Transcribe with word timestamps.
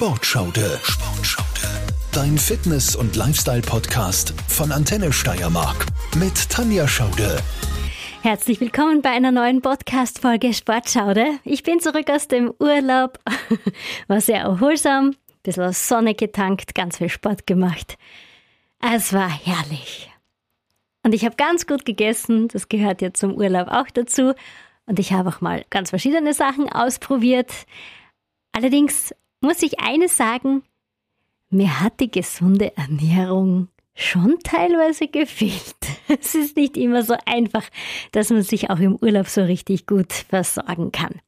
Sportschaude. 0.00 0.80
Sportschaude. 0.82 1.68
Dein 2.10 2.38
Fitness- 2.38 2.96
und 2.96 3.16
Lifestyle-Podcast 3.16 4.32
von 4.48 4.72
Antenne 4.72 5.12
Steiermark 5.12 5.84
mit 6.16 6.48
Tanja 6.48 6.88
Schaude. 6.88 7.36
Herzlich 8.22 8.62
willkommen 8.62 9.02
bei 9.02 9.10
einer 9.10 9.30
neuen 9.30 9.60
Podcast-Folge 9.60 10.54
Sportschaude. 10.54 11.26
Ich 11.44 11.64
bin 11.64 11.80
zurück 11.80 12.08
aus 12.08 12.28
dem 12.28 12.50
Urlaub. 12.58 13.18
War 14.08 14.22
sehr 14.22 14.40
erholsam, 14.40 15.16
bisschen 15.42 15.70
Sonne 15.74 16.14
getankt, 16.14 16.74
ganz 16.74 16.96
viel 16.96 17.10
Sport 17.10 17.46
gemacht. 17.46 17.98
Es 18.80 19.12
war 19.12 19.28
herrlich. 19.28 20.10
Und 21.02 21.14
ich 21.14 21.26
habe 21.26 21.36
ganz 21.36 21.66
gut 21.66 21.84
gegessen, 21.84 22.48
das 22.48 22.70
gehört 22.70 23.02
ja 23.02 23.12
zum 23.12 23.34
Urlaub 23.34 23.68
auch 23.68 23.90
dazu. 23.92 24.32
Und 24.86 24.98
ich 24.98 25.12
habe 25.12 25.28
auch 25.28 25.42
mal 25.42 25.66
ganz 25.68 25.90
verschiedene 25.90 26.32
Sachen 26.32 26.70
ausprobiert. 26.70 27.52
Allerdings 28.52 29.14
muss 29.40 29.62
ich 29.62 29.80
eines 29.80 30.16
sagen, 30.16 30.62
mir 31.50 31.80
hat 31.80 32.00
die 32.00 32.10
gesunde 32.10 32.76
Ernährung 32.76 33.68
schon 33.94 34.38
teilweise 34.42 35.08
gefehlt. 35.08 35.76
Es 36.08 36.34
ist 36.34 36.56
nicht 36.56 36.76
immer 36.76 37.04
so 37.04 37.14
einfach, 37.24 37.62
dass 38.10 38.30
man 38.30 38.42
sich 38.42 38.68
auch 38.68 38.80
im 38.80 38.96
Urlaub 38.96 39.28
so 39.28 39.42
richtig 39.42 39.86
gut 39.86 40.12
versorgen 40.12 40.90
kann. 40.90 41.20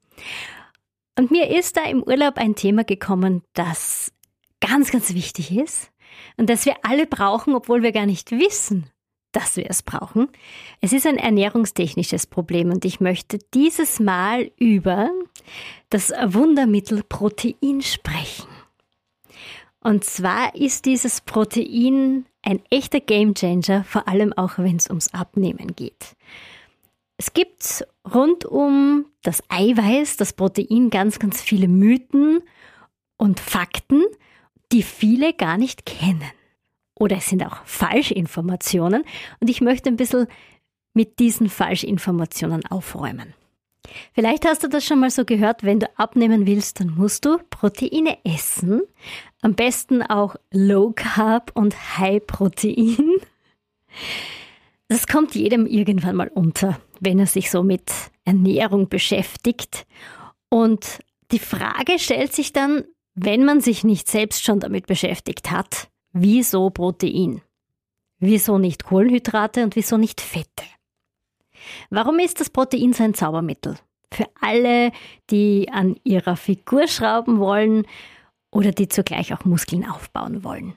Und 1.16 1.30
mir 1.30 1.56
ist 1.56 1.76
da 1.76 1.84
im 1.84 2.02
Urlaub 2.02 2.36
ein 2.36 2.56
Thema 2.56 2.82
gekommen, 2.82 3.42
das 3.52 4.12
ganz, 4.60 4.90
ganz 4.90 5.14
wichtig 5.14 5.56
ist 5.56 5.92
und 6.36 6.50
das 6.50 6.66
wir 6.66 6.74
alle 6.82 7.06
brauchen, 7.06 7.54
obwohl 7.54 7.82
wir 7.82 7.92
gar 7.92 8.06
nicht 8.06 8.32
wissen, 8.32 8.90
dass 9.32 9.56
wir 9.56 9.68
es 9.68 9.82
brauchen. 9.82 10.28
Es 10.80 10.92
ist 10.92 11.06
ein 11.06 11.18
ernährungstechnisches 11.18 12.26
Problem 12.26 12.70
und 12.70 12.84
ich 12.84 13.00
möchte 13.00 13.38
dieses 13.54 13.98
Mal 13.98 14.50
über 14.58 15.10
das 15.90 16.10
Wundermittel 16.10 17.02
Protein 17.02 17.82
sprechen. 17.82 18.48
Und 19.80 20.04
zwar 20.04 20.54
ist 20.54 20.84
dieses 20.84 21.20
Protein 21.20 22.26
ein 22.42 22.60
echter 22.70 23.00
Gamechanger, 23.00 23.84
vor 23.84 24.06
allem 24.06 24.32
auch 24.32 24.58
wenn 24.58 24.76
es 24.76 24.88
ums 24.88 25.12
Abnehmen 25.12 25.74
geht. 25.74 26.16
Es 27.16 27.34
gibt 27.34 27.86
rund 28.12 28.44
um 28.44 29.06
das 29.22 29.42
Eiweiß, 29.48 30.16
das 30.16 30.32
Protein, 30.32 30.90
ganz, 30.90 31.18
ganz 31.18 31.40
viele 31.40 31.68
Mythen 31.68 32.42
und 33.16 33.38
Fakten, 33.38 34.02
die 34.72 34.82
viele 34.82 35.32
gar 35.32 35.58
nicht 35.58 35.86
kennen. 35.86 36.32
Oder 37.02 37.16
es 37.16 37.26
sind 37.26 37.44
auch 37.44 37.56
Falschinformationen 37.64 39.02
und 39.40 39.50
ich 39.50 39.60
möchte 39.60 39.88
ein 39.88 39.96
bisschen 39.96 40.28
mit 40.94 41.18
diesen 41.18 41.48
Falschinformationen 41.48 42.64
aufräumen. 42.66 43.34
Vielleicht 44.12 44.46
hast 44.46 44.62
du 44.62 44.68
das 44.68 44.84
schon 44.84 45.00
mal 45.00 45.10
so 45.10 45.24
gehört, 45.24 45.64
wenn 45.64 45.80
du 45.80 45.90
abnehmen 45.96 46.46
willst, 46.46 46.78
dann 46.78 46.94
musst 46.94 47.24
du 47.24 47.38
Proteine 47.50 48.18
essen. 48.24 48.82
Am 49.40 49.56
besten 49.56 50.04
auch 50.04 50.36
Low 50.52 50.92
Carb 50.94 51.50
und 51.54 51.98
High 51.98 52.24
Protein. 52.24 53.16
Das 54.86 55.08
kommt 55.08 55.34
jedem 55.34 55.66
irgendwann 55.66 56.14
mal 56.14 56.28
unter, 56.28 56.78
wenn 57.00 57.18
er 57.18 57.26
sich 57.26 57.50
so 57.50 57.64
mit 57.64 57.90
Ernährung 58.24 58.88
beschäftigt. 58.88 59.86
Und 60.50 61.00
die 61.32 61.40
Frage 61.40 61.98
stellt 61.98 62.32
sich 62.32 62.52
dann, 62.52 62.84
wenn 63.16 63.44
man 63.44 63.60
sich 63.60 63.82
nicht 63.82 64.08
selbst 64.08 64.44
schon 64.44 64.60
damit 64.60 64.86
beschäftigt 64.86 65.50
hat, 65.50 65.88
wieso 66.12 66.70
Protein? 66.70 67.42
Wieso 68.18 68.58
nicht 68.58 68.84
Kohlenhydrate 68.84 69.64
und 69.64 69.76
wieso 69.76 69.96
nicht 69.96 70.20
Fette? 70.20 70.64
Warum 71.90 72.18
ist 72.18 72.40
das 72.40 72.50
Protein 72.50 72.92
so 72.92 73.02
ein 73.02 73.14
Zaubermittel? 73.14 73.76
Für 74.12 74.26
alle, 74.40 74.92
die 75.30 75.68
an 75.72 75.96
ihrer 76.04 76.36
Figur 76.36 76.86
schrauben 76.86 77.38
wollen 77.38 77.86
oder 78.50 78.72
die 78.72 78.88
zugleich 78.88 79.32
auch 79.32 79.44
Muskeln 79.44 79.88
aufbauen 79.88 80.44
wollen. 80.44 80.74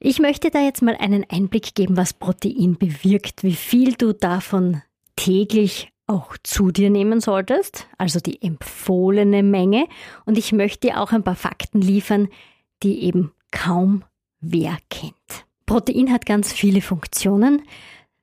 Ich 0.00 0.18
möchte 0.18 0.50
da 0.50 0.60
jetzt 0.60 0.82
mal 0.82 0.96
einen 0.96 1.24
Einblick 1.30 1.74
geben, 1.74 1.96
was 1.96 2.12
Protein 2.12 2.76
bewirkt, 2.76 3.42
wie 3.42 3.54
viel 3.54 3.94
du 3.94 4.12
davon 4.12 4.82
täglich 5.16 5.92
auch 6.06 6.36
zu 6.42 6.70
dir 6.70 6.90
nehmen 6.90 7.20
solltest, 7.20 7.86
also 7.96 8.20
die 8.20 8.42
empfohlene 8.42 9.42
Menge. 9.42 9.86
Und 10.26 10.36
ich 10.36 10.52
möchte 10.52 10.88
dir 10.88 11.00
auch 11.00 11.12
ein 11.12 11.22
paar 11.22 11.36
Fakten 11.36 11.80
liefern, 11.80 12.28
die 12.82 13.04
eben 13.04 13.32
kaum 13.50 14.04
wer 14.52 14.78
kennt. 14.90 15.46
Protein 15.66 16.12
hat 16.12 16.26
ganz 16.26 16.52
viele 16.52 16.80
Funktionen. 16.80 17.62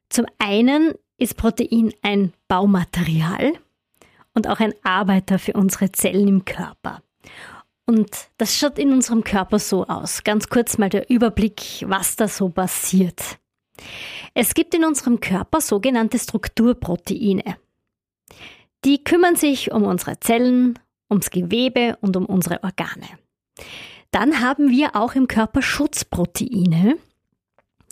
Zum 0.09 0.25
einen 0.37 0.93
ist 1.17 1.37
Protein 1.37 1.93
ein 2.01 2.33
Baumaterial 2.47 3.53
und 4.33 4.47
auch 4.47 4.59
ein 4.59 4.73
Arbeiter 4.83 5.39
für 5.39 5.53
unsere 5.53 5.91
Zellen 5.91 6.27
im 6.27 6.45
Körper. 6.45 7.01
Und 7.85 8.09
das 8.37 8.55
schaut 8.55 8.79
in 8.79 8.93
unserem 8.93 9.23
Körper 9.23 9.59
so 9.59 9.85
aus. 9.85 10.23
Ganz 10.23 10.49
kurz 10.49 10.77
mal 10.77 10.89
der 10.89 11.09
Überblick, 11.09 11.83
was 11.87 12.15
da 12.15 12.27
so 12.27 12.49
passiert. 12.49 13.39
Es 14.33 14.53
gibt 14.53 14.73
in 14.73 14.85
unserem 14.85 15.19
Körper 15.19 15.61
sogenannte 15.61 16.19
Strukturproteine. 16.19 17.57
Die 18.85 19.03
kümmern 19.03 19.35
sich 19.35 19.71
um 19.71 19.83
unsere 19.83 20.19
Zellen, 20.19 20.79
ums 21.09 21.29
Gewebe 21.29 21.97
und 22.01 22.15
um 22.15 22.25
unsere 22.25 22.63
Organe. 22.63 23.07
Dann 24.11 24.41
haben 24.41 24.69
wir 24.69 24.95
auch 24.95 25.15
im 25.15 25.27
Körper 25.27 25.61
Schutzproteine, 25.61 26.97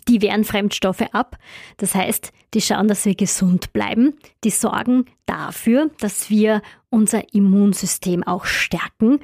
die 0.07 0.21
wehren 0.21 0.43
Fremdstoffe 0.43 1.05
ab. 1.13 1.37
Das 1.77 1.95
heißt, 1.95 2.31
die 2.53 2.61
schauen, 2.61 2.87
dass 2.87 3.05
wir 3.05 3.15
gesund 3.15 3.71
bleiben. 3.73 4.17
Die 4.43 4.49
sorgen 4.49 5.05
dafür, 5.25 5.91
dass 5.99 6.29
wir 6.29 6.61
unser 6.89 7.33
Immunsystem 7.33 8.23
auch 8.23 8.45
stärken 8.45 9.19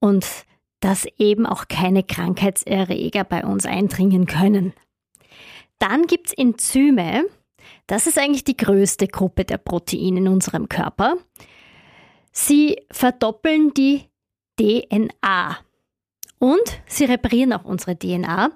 und 0.00 0.26
dass 0.80 1.06
eben 1.18 1.46
auch 1.46 1.68
keine 1.68 2.02
Krankheitserreger 2.02 3.24
bei 3.24 3.44
uns 3.44 3.66
eindringen 3.66 4.26
können. 4.26 4.72
Dann 5.78 6.06
gibt's 6.06 6.32
Enzyme. 6.32 7.26
Das 7.86 8.06
ist 8.06 8.18
eigentlich 8.18 8.44
die 8.44 8.56
größte 8.56 9.06
Gruppe 9.06 9.44
der 9.44 9.58
Proteine 9.58 10.18
in 10.18 10.28
unserem 10.28 10.68
Körper. 10.68 11.16
Sie 12.32 12.80
verdoppeln 12.90 13.74
die 13.74 14.04
DNA 14.58 15.58
und 16.40 16.80
sie 16.86 17.04
reparieren 17.04 17.52
auch 17.52 17.64
unsere 17.64 17.96
DNA 17.96 18.50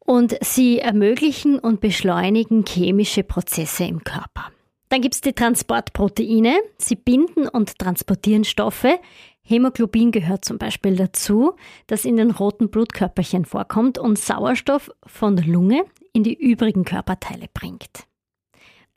und 0.00 0.36
sie 0.40 0.80
ermöglichen 0.80 1.58
und 1.58 1.80
beschleunigen 1.80 2.64
chemische 2.66 3.22
Prozesse 3.22 3.84
im 3.84 4.02
Körper. 4.02 4.50
Dann 4.88 5.00
gibt 5.00 5.14
es 5.14 5.20
die 5.20 5.32
Transportproteine. 5.32 6.56
Sie 6.78 6.96
binden 6.96 7.48
und 7.48 7.78
transportieren 7.78 8.44
Stoffe. 8.44 8.98
Hämoglobin 9.42 10.12
gehört 10.12 10.44
zum 10.44 10.58
Beispiel 10.58 10.96
dazu, 10.96 11.54
das 11.86 12.04
in 12.04 12.16
den 12.16 12.30
roten 12.30 12.70
Blutkörperchen 12.70 13.44
vorkommt 13.44 13.98
und 13.98 14.18
Sauerstoff 14.18 14.90
von 15.04 15.36
der 15.36 15.46
Lunge 15.46 15.84
in 16.12 16.24
die 16.24 16.34
übrigen 16.34 16.84
Körperteile 16.84 17.46
bringt. 17.52 18.06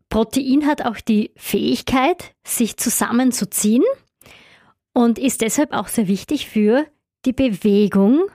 Protein 0.10 0.66
hat 0.66 0.86
auch 0.86 1.00
die 1.02 1.32
Fähigkeit, 1.36 2.34
sich 2.44 2.78
zusammenzuziehen 2.78 3.84
und 4.94 5.20
ist 5.20 5.42
deshalb 5.42 5.74
auch 5.74 5.88
sehr 5.88 6.08
wichtig 6.08 6.48
für 6.48 6.88
die 7.26 7.34
Bewegung 7.34 8.30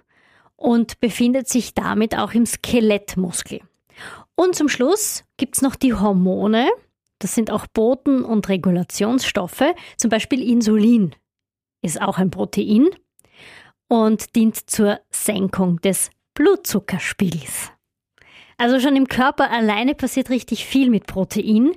und 0.56 1.00
befindet 1.00 1.48
sich 1.48 1.74
damit 1.74 2.16
auch 2.16 2.32
im 2.32 2.46
Skelettmuskel. 2.46 3.60
Und 4.34 4.54
zum 4.54 4.68
Schluss 4.68 5.24
gibt 5.36 5.56
es 5.56 5.62
noch 5.62 5.76
die 5.76 5.94
Hormone. 5.94 6.68
Das 7.18 7.34
sind 7.34 7.50
auch 7.50 7.66
Boten- 7.66 8.24
und 8.24 8.48
Regulationsstoffe. 8.48 9.64
Zum 9.96 10.10
Beispiel 10.10 10.42
Insulin 10.42 11.14
ist 11.82 12.00
auch 12.00 12.18
ein 12.18 12.30
Protein 12.30 12.88
und 13.88 14.34
dient 14.34 14.68
zur 14.68 15.00
Senkung 15.10 15.80
des 15.80 16.10
Blutzuckerspiegels. 16.34 17.70
Also 18.56 18.80
schon 18.80 18.96
im 18.96 19.08
Körper 19.08 19.50
alleine 19.50 19.94
passiert 19.94 20.30
richtig 20.30 20.64
viel 20.64 20.90
mit 20.90 21.06
Protein. 21.06 21.72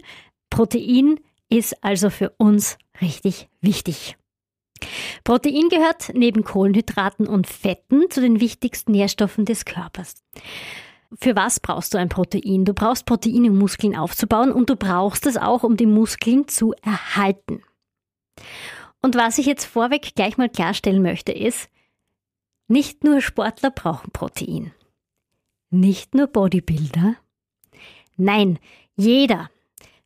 Protein 0.50 1.20
ist 1.50 1.84
also 1.84 2.10
für 2.10 2.32
uns 2.38 2.78
richtig 3.02 3.50
wichtig. 3.62 4.18
Protein 5.24 5.70
gehört 5.70 6.12
neben 6.14 6.44
Kohlenhydraten 6.44 7.28
und 7.28 7.48
Fetten 7.48 8.10
zu 8.10 8.22
den 8.22 8.40
wichtigsten 8.40 8.92
Nährstoffen 8.92 9.46
des 9.46 9.66
Körpers. 9.66 10.24
Für 11.20 11.36
was 11.36 11.60
brauchst 11.60 11.94
du 11.94 11.98
ein 11.98 12.10
Protein? 12.10 12.66
Du 12.66 12.74
brauchst 12.74 13.06
Protein, 13.06 13.50
um 13.50 13.58
Muskeln 13.58 13.96
aufzubauen 13.96 14.52
und 14.52 14.70
du 14.70 14.76
brauchst 14.76 15.26
es 15.26 15.38
auch, 15.38 15.64
um 15.64 15.78
die 15.78 15.86
Muskeln 15.86 16.48
zu 16.48 16.74
erhalten. 16.82 17.64
Und 19.02 19.16
was 19.16 19.38
ich 19.38 19.46
jetzt 19.46 19.66
vorweg 19.66 20.16
gleich 20.16 20.38
mal 20.38 20.50
klarstellen 20.50 21.02
möchte, 21.02 21.32
ist, 21.32 21.70
nicht 22.68 23.04
nur 23.04 23.22
Sportler 23.22 23.72
brauchen 23.72 24.12
Protein. 24.12 24.74
Nicht 25.70 26.14
nur 26.14 26.28
Bodybuilder. 26.28 27.16
Nein, 28.18 28.60
jeder. 28.96 29.50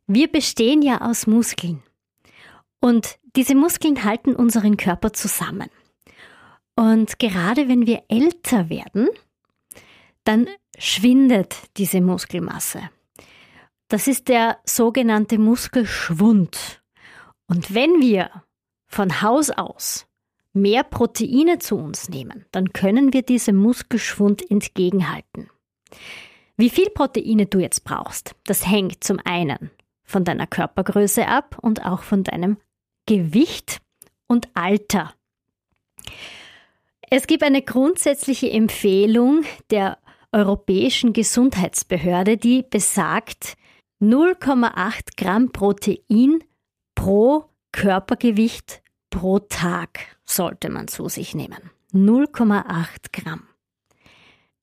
Wir 0.06 0.30
bestehen 0.30 0.82
ja 0.82 1.00
aus 1.00 1.26
Muskeln. 1.26 1.82
Und 2.80 3.18
diese 3.36 3.54
Muskeln 3.54 4.04
halten 4.04 4.34
unseren 4.34 4.76
Körper 4.76 5.12
zusammen. 5.12 5.70
Und 6.76 7.18
gerade 7.18 7.68
wenn 7.68 7.86
wir 7.86 8.02
älter 8.08 8.68
werden, 8.68 9.08
dann 10.24 10.48
schwindet 10.78 11.56
diese 11.76 12.00
Muskelmasse. 12.00 12.90
Das 13.88 14.06
ist 14.06 14.28
der 14.28 14.58
sogenannte 14.64 15.38
Muskelschwund. 15.38 16.82
Und 17.46 17.74
wenn 17.74 18.00
wir 18.00 18.30
von 18.86 19.20
Haus 19.22 19.50
aus 19.50 20.06
mehr 20.54 20.84
Proteine 20.84 21.58
zu 21.58 21.76
uns 21.76 22.08
nehmen, 22.08 22.46
dann 22.52 22.72
können 22.72 23.12
wir 23.12 23.22
diesem 23.22 23.56
Muskelschwund 23.56 24.50
entgegenhalten. 24.50 25.50
Wie 26.56 26.70
viel 26.70 26.90
Proteine 26.90 27.46
du 27.46 27.58
jetzt 27.58 27.84
brauchst, 27.84 28.34
das 28.44 28.66
hängt 28.66 29.02
zum 29.02 29.18
einen 29.24 29.70
von 30.04 30.24
deiner 30.24 30.46
Körpergröße 30.46 31.26
ab 31.26 31.58
und 31.60 31.84
auch 31.84 32.02
von 32.02 32.22
deinem 32.22 32.58
Gewicht 33.06 33.80
und 34.26 34.48
Alter. 34.54 35.14
Es 37.10 37.26
gibt 37.26 37.42
eine 37.42 37.62
grundsätzliche 37.62 38.50
Empfehlung 38.50 39.44
der 39.70 39.98
Europäischen 40.32 41.12
Gesundheitsbehörde, 41.12 42.38
die 42.38 42.62
besagt, 42.62 43.56
0,8 44.00 45.16
Gramm 45.16 45.52
Protein 45.52 46.42
pro 46.94 47.44
Körpergewicht 47.70 48.82
pro 49.10 49.38
Tag 49.40 50.16
sollte 50.24 50.70
man 50.70 50.88
zu 50.88 51.08
sich 51.08 51.34
nehmen. 51.34 51.70
0,8 51.92 52.86
Gramm. 53.12 53.42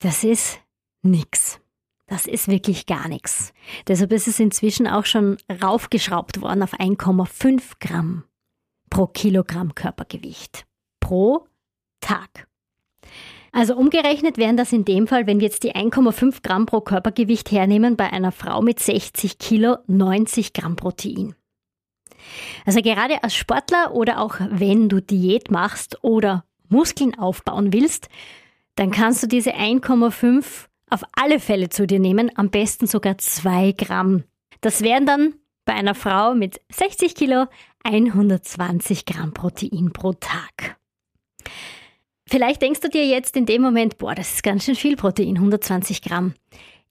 Das 0.00 0.24
ist 0.24 0.60
nix. 1.02 1.60
Das 2.06 2.26
ist 2.26 2.48
wirklich 2.48 2.86
gar 2.86 3.08
nichts. 3.08 3.52
Deshalb 3.86 4.12
ist 4.12 4.26
es 4.26 4.40
inzwischen 4.40 4.88
auch 4.88 5.04
schon 5.06 5.36
raufgeschraubt 5.62 6.40
worden 6.40 6.64
auf 6.64 6.74
1,5 6.74 7.74
Gramm 7.78 8.24
pro 8.90 9.06
Kilogramm 9.06 9.74
Körpergewicht 9.74 10.66
pro 11.00 11.46
Tag. 12.00 12.46
Also 13.52 13.74
umgerechnet 13.76 14.38
wären 14.38 14.56
das 14.56 14.72
in 14.72 14.84
dem 14.84 15.08
Fall, 15.08 15.26
wenn 15.26 15.40
wir 15.40 15.48
jetzt 15.48 15.64
die 15.64 15.74
1,5 15.74 16.42
Gramm 16.42 16.66
pro 16.66 16.80
Körpergewicht 16.80 17.50
hernehmen, 17.50 17.96
bei 17.96 18.12
einer 18.12 18.30
Frau 18.30 18.62
mit 18.62 18.78
60 18.78 19.38
Kilo 19.38 19.78
90 19.86 20.52
Gramm 20.52 20.76
Protein. 20.76 21.34
Also 22.64 22.80
gerade 22.80 23.24
als 23.24 23.34
Sportler 23.34 23.92
oder 23.92 24.20
auch 24.20 24.36
wenn 24.50 24.88
du 24.88 25.00
Diät 25.00 25.50
machst 25.50 26.04
oder 26.04 26.44
Muskeln 26.68 27.18
aufbauen 27.18 27.72
willst, 27.72 28.08
dann 28.76 28.92
kannst 28.92 29.22
du 29.22 29.26
diese 29.26 29.54
1,5 29.54 30.66
auf 30.88 31.02
alle 31.12 31.40
Fälle 31.40 31.70
zu 31.70 31.86
dir 31.86 31.98
nehmen, 31.98 32.30
am 32.36 32.50
besten 32.50 32.86
sogar 32.86 33.18
2 33.18 33.72
Gramm. 33.72 34.24
Das 34.60 34.82
wären 34.82 35.06
dann 35.06 35.34
bei 35.64 35.74
einer 35.74 35.94
Frau 35.94 36.34
mit 36.34 36.60
60 36.72 37.14
Kilo 37.14 37.46
120 37.84 39.04
Gramm 39.06 39.32
Protein 39.32 39.92
pro 39.92 40.12
Tag. 40.12 40.78
Vielleicht 42.26 42.62
denkst 42.62 42.80
du 42.80 42.88
dir 42.88 43.06
jetzt 43.06 43.36
in 43.36 43.46
dem 43.46 43.62
Moment, 43.62 43.98
boah, 43.98 44.14
das 44.14 44.34
ist 44.34 44.42
ganz 44.42 44.64
schön 44.64 44.76
viel 44.76 44.96
Protein, 44.96 45.36
120 45.36 46.02
Gramm. 46.02 46.34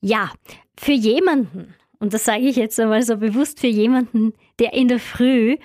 Ja, 0.01 0.31
für 0.77 0.92
jemanden, 0.92 1.74
und 2.00 2.13
das 2.13 2.25
sage 2.25 2.42
ich 2.42 2.56
jetzt 2.56 2.80
einmal 2.80 3.04
so 3.04 3.18
bewusst 3.18 3.60
für 3.60 3.68
jemanden, 3.68 4.33
der 4.60 4.74
in 4.74 4.88
der 4.88 5.00
Früh 5.00 5.57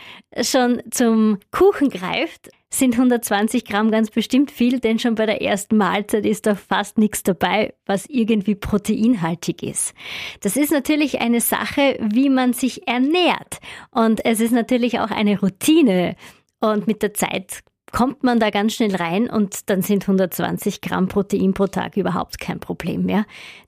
schon 0.42 0.80
zum 0.90 1.38
Kuchen 1.50 1.90
greift, 1.90 2.50
sind 2.78 2.94
120 2.94 3.64
Gramm 3.64 3.90
ganz 3.90 4.10
bestimmt 4.10 4.50
viel, 4.50 4.80
denn 4.80 4.98
schon 4.98 5.14
bei 5.14 5.26
der 5.26 5.42
ersten 5.42 5.76
Mahlzeit 5.76 6.26
ist 6.26 6.46
da 6.46 6.54
fast 6.54 6.98
nichts 6.98 7.22
dabei, 7.22 7.74
was 7.86 8.06
irgendwie 8.06 8.54
proteinhaltig 8.54 9.62
ist. 9.62 9.94
Das 10.40 10.56
ist 10.56 10.72
natürlich 10.72 11.20
eine 11.20 11.40
Sache, 11.40 11.98
wie 12.00 12.28
man 12.28 12.52
sich 12.52 12.86
ernährt. 12.86 13.58
Und 13.90 14.24
es 14.24 14.40
ist 14.40 14.52
natürlich 14.52 15.00
auch 15.00 15.10
eine 15.10 15.38
Routine. 15.40 16.16
Und 16.60 16.86
mit 16.86 17.02
der 17.02 17.14
Zeit 17.14 17.60
kommt 17.92 18.24
man 18.24 18.40
da 18.40 18.50
ganz 18.50 18.74
schnell 18.74 18.96
rein 18.96 19.30
und 19.30 19.70
dann 19.70 19.82
sind 19.82 20.02
120 20.02 20.80
Gramm 20.80 21.08
Protein 21.08 21.54
pro 21.54 21.66
Tag 21.66 21.96
überhaupt 21.96 22.40
kein 22.40 22.58
Problem 22.58 23.04
mehr. 23.04 23.24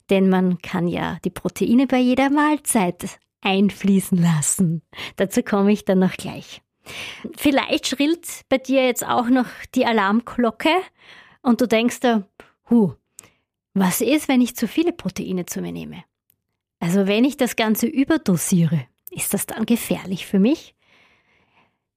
Denn 0.09 0.29
man 0.29 0.57
kann 0.59 0.87
ja 0.87 1.17
die 1.23 1.29
Proteine 1.29 1.87
bei 1.87 1.99
jeder 1.99 2.29
Mahlzeit 2.29 3.19
einfließen 3.41 4.21
lassen. 4.21 4.81
Dazu 5.15 5.43
komme 5.43 5.71
ich 5.71 5.85
dann 5.85 5.99
noch 5.99 6.13
gleich. 6.13 6.61
Vielleicht 7.35 7.87
schrillt 7.87 8.27
bei 8.49 8.57
dir 8.57 8.85
jetzt 8.85 9.05
auch 9.05 9.27
noch 9.27 9.47
die 9.75 9.85
Alarmglocke 9.85 10.69
und 11.41 11.61
du 11.61 11.67
denkst 11.67 11.99
da, 12.01 12.27
hu, 12.69 12.93
was 13.73 14.01
ist, 14.01 14.27
wenn 14.27 14.41
ich 14.41 14.55
zu 14.55 14.67
viele 14.67 14.93
Proteine 14.93 15.45
zu 15.45 15.61
mir 15.61 15.71
nehme? 15.71 16.03
Also 16.79 17.07
wenn 17.07 17.25
ich 17.25 17.37
das 17.37 17.55
Ganze 17.55 17.87
überdosiere, 17.87 18.85
ist 19.11 19.33
das 19.33 19.45
dann 19.45 19.65
gefährlich 19.65 20.25
für 20.25 20.39
mich? 20.39 20.75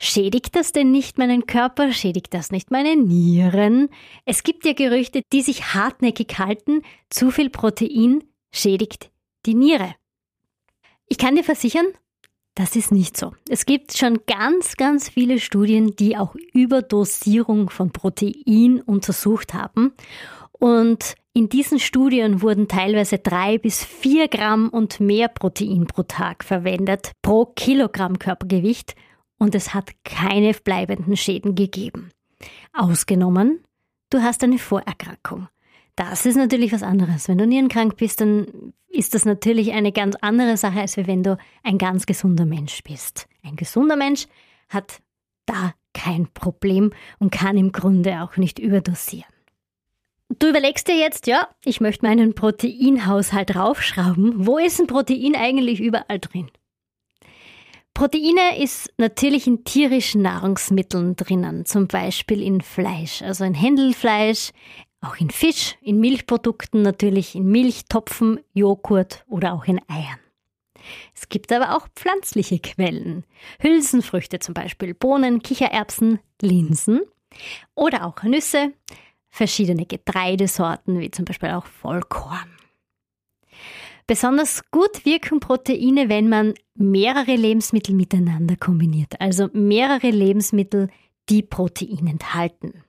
Schädigt 0.03 0.57
das 0.57 0.73
denn 0.73 0.91
nicht 0.91 1.19
meinen 1.19 1.47
Körper? 1.47 1.93
Schädigt 1.93 2.33
das 2.33 2.51
nicht 2.51 2.71
meine 2.71 2.97
Nieren? 2.97 3.91
Es 4.25 4.43
gibt 4.43 4.65
ja 4.65 4.73
Gerüchte, 4.73 5.23
die 5.31 5.43
sich 5.43 5.75
hartnäckig 5.75 6.39
halten, 6.39 6.83
zu 7.11 7.31
viel 7.31 7.51
Protein 7.51 8.25
schädigt 8.51 9.11
die 9.47 9.55
Niere. 9.55 9.95
Ich 11.07 11.19
kann 11.19 11.37
dir 11.37 11.45
versichern, 11.45 11.87
das 12.55 12.77
ist 12.77 12.93
nicht 12.93 13.17
so. 13.17 13.33
Es 13.49 13.65
gibt 13.65 13.97
schon 13.97 14.21
ganz, 14.27 14.77
ganz 14.77 15.09
viele 15.09 15.39
Studien, 15.39 15.95
die 15.97 16.17
auch 16.17 16.35
Überdosierung 16.53 17.71
von 17.71 17.91
Protein 17.91 18.83
untersucht 18.85 19.55
haben. 19.55 19.93
Und 20.53 21.15
in 21.33 21.49
diesen 21.49 21.79
Studien 21.79 22.43
wurden 22.43 22.69
teilweise 22.69 23.19
drei 23.19 23.57
bis 23.57 23.85
vier 23.85 24.29
Gramm 24.29 24.69
und 24.69 25.01
mehr 25.01 25.29
Protein 25.29 25.87
pro 25.87 26.03
Tag 26.03 26.45
verwendet, 26.45 27.13
pro 27.23 27.47
Kilogramm 27.47 28.19
Körpergewicht 28.19 28.95
und 29.39 29.55
es 29.55 29.73
hat 29.73 29.91
keine 30.05 30.53
bleibenden 30.53 31.17
Schäden 31.17 31.55
gegeben. 31.55 32.11
Ausgenommen, 32.73 33.65
du 34.11 34.23
hast 34.23 34.43
eine 34.43 34.59
Vorerkrankung. 34.59 35.49
Das 36.01 36.25
ist 36.25 36.37
natürlich 36.37 36.73
was 36.73 36.83
anderes. 36.83 37.29
Wenn 37.29 37.37
du 37.37 37.47
nierenkrank 37.47 37.99
bist, 37.99 38.23
dann 38.23 38.73
ist 38.89 39.13
das 39.13 39.27
natürlich 39.27 39.73
eine 39.73 39.93
ganz 39.93 40.17
andere 40.23 40.57
Sache, 40.57 40.81
als 40.81 40.97
wenn 40.97 41.23
du 41.23 41.37
ein 41.63 41.77
ganz 41.77 42.07
gesunder 42.07 42.47
Mensch 42.47 42.83
bist. 42.83 43.29
Ein 43.43 43.57
gesunder 43.57 43.97
Mensch 43.97 44.27
hat 44.71 45.03
da 45.45 45.75
kein 45.93 46.27
Problem 46.33 46.95
und 47.19 47.33
kann 47.33 47.59
im 47.59 47.71
Grunde 47.71 48.23
auch 48.23 48.39
nicht 48.39 48.59
überdosieren. 48.59 49.29
Du 50.39 50.49
überlegst 50.49 50.89
dir 50.89 50.97
jetzt, 50.97 51.27
ja, 51.27 51.49
ich 51.67 51.83
möchte 51.83 52.07
meinen 52.07 52.35
Proteinhaushalt 52.35 53.55
raufschrauben. 53.55 54.47
Wo 54.47 54.57
ist 54.57 54.81
ein 54.81 54.87
Protein 54.87 55.37
eigentlich 55.37 55.81
überall 55.81 56.19
drin? 56.19 56.51
Proteine 57.93 58.59
ist 58.59 58.91
natürlich 58.97 59.47
in 59.47 59.65
tierischen 59.65 60.23
Nahrungsmitteln 60.23 61.17
drinnen, 61.17 61.67
zum 61.67 61.89
Beispiel 61.89 62.41
in 62.41 62.63
Fleisch, 62.63 63.21
also 63.21 63.45
in 63.45 63.53
Händelfleisch, 63.53 64.53
auch 65.01 65.17
in 65.17 65.31
Fisch, 65.31 65.77
in 65.81 66.01
Milchprodukten 66.01 66.83
natürlich, 66.83 67.35
in 67.35 67.47
Milch, 67.47 67.85
Topfen, 67.89 68.41
Joghurt 68.53 69.25
oder 69.29 69.55
auch 69.55 69.65
in 69.65 69.81
Eiern. 69.89 70.19
Es 71.15 71.29
gibt 71.29 71.53
aber 71.53 71.77
auch 71.77 71.89
pflanzliche 71.95 72.59
Quellen. 72.59 73.25
Hülsenfrüchte 73.61 74.39
zum 74.39 74.55
Beispiel, 74.55 74.95
Bohnen, 74.95 75.43
Kichererbsen, 75.43 76.21
Linsen 76.41 77.01
oder 77.75 78.07
auch 78.07 78.23
Nüsse, 78.23 78.73
verschiedene 79.29 79.87
Getreidesorten 79.87 81.01
wie 81.01 81.11
zum 81.11 81.25
Beispiel 81.25 81.51
auch 81.51 81.67
Vollkorn. 81.67 82.51
Besonders 84.07 84.69
gut 84.73 85.05
wirken 85.05 85.39
Proteine, 85.39 86.09
wenn 86.09 86.29
man 86.29 86.55
mehrere 86.75 87.37
Lebensmittel 87.37 87.95
miteinander 87.95 88.57
kombiniert. 88.57 89.21
Also 89.21 89.49
mehrere 89.53 90.11
Lebensmittel, 90.11 90.89
die 91.29 91.43
Protein 91.43 92.09
enthalten. 92.09 92.83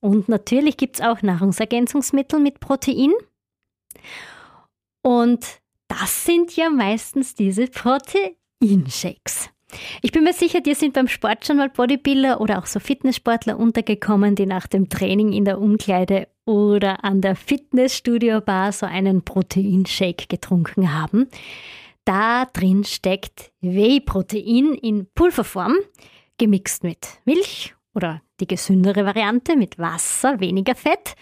Und 0.00 0.28
natürlich 0.28 0.76
gibt 0.76 0.96
es 0.96 1.04
auch 1.04 1.22
Nahrungsergänzungsmittel 1.22 2.40
mit 2.40 2.60
Protein. 2.60 3.12
Und 5.02 5.44
das 5.88 6.24
sind 6.24 6.56
ja 6.56 6.70
meistens 6.70 7.34
diese 7.34 7.66
Proteinshakes. 7.66 9.50
Ich 10.02 10.12
bin 10.12 10.24
mir 10.24 10.32
sicher, 10.32 10.60
dir 10.60 10.74
sind 10.74 10.94
beim 10.94 11.08
Sport 11.08 11.46
schon 11.46 11.56
mal 11.56 11.68
Bodybuilder 11.68 12.40
oder 12.40 12.58
auch 12.58 12.66
so 12.66 12.80
Fitnesssportler 12.80 13.58
untergekommen, 13.58 14.34
die 14.34 14.46
nach 14.46 14.66
dem 14.66 14.88
Training 14.88 15.32
in 15.32 15.44
der 15.44 15.60
Umkleide 15.60 16.28
oder 16.44 17.04
an 17.04 17.20
der 17.20 17.36
Fitnessstudio-Bar 17.36 18.72
so 18.72 18.86
einen 18.86 19.22
Proteinshake 19.24 20.26
getrunken 20.28 20.92
haben. 20.92 21.28
Da 22.04 22.44
drin 22.46 22.84
steckt 22.84 23.52
Whey-Protein 23.62 24.74
in 24.74 25.06
Pulverform, 25.14 25.76
gemixt 26.38 26.84
mit 26.84 27.06
Milch 27.24 27.74
oder 27.94 28.20
die 28.44 28.54
gesündere 28.54 29.06
Variante 29.06 29.56
mit 29.56 29.78
Wasser, 29.78 30.38
weniger 30.38 30.74
Fett. 30.74 31.14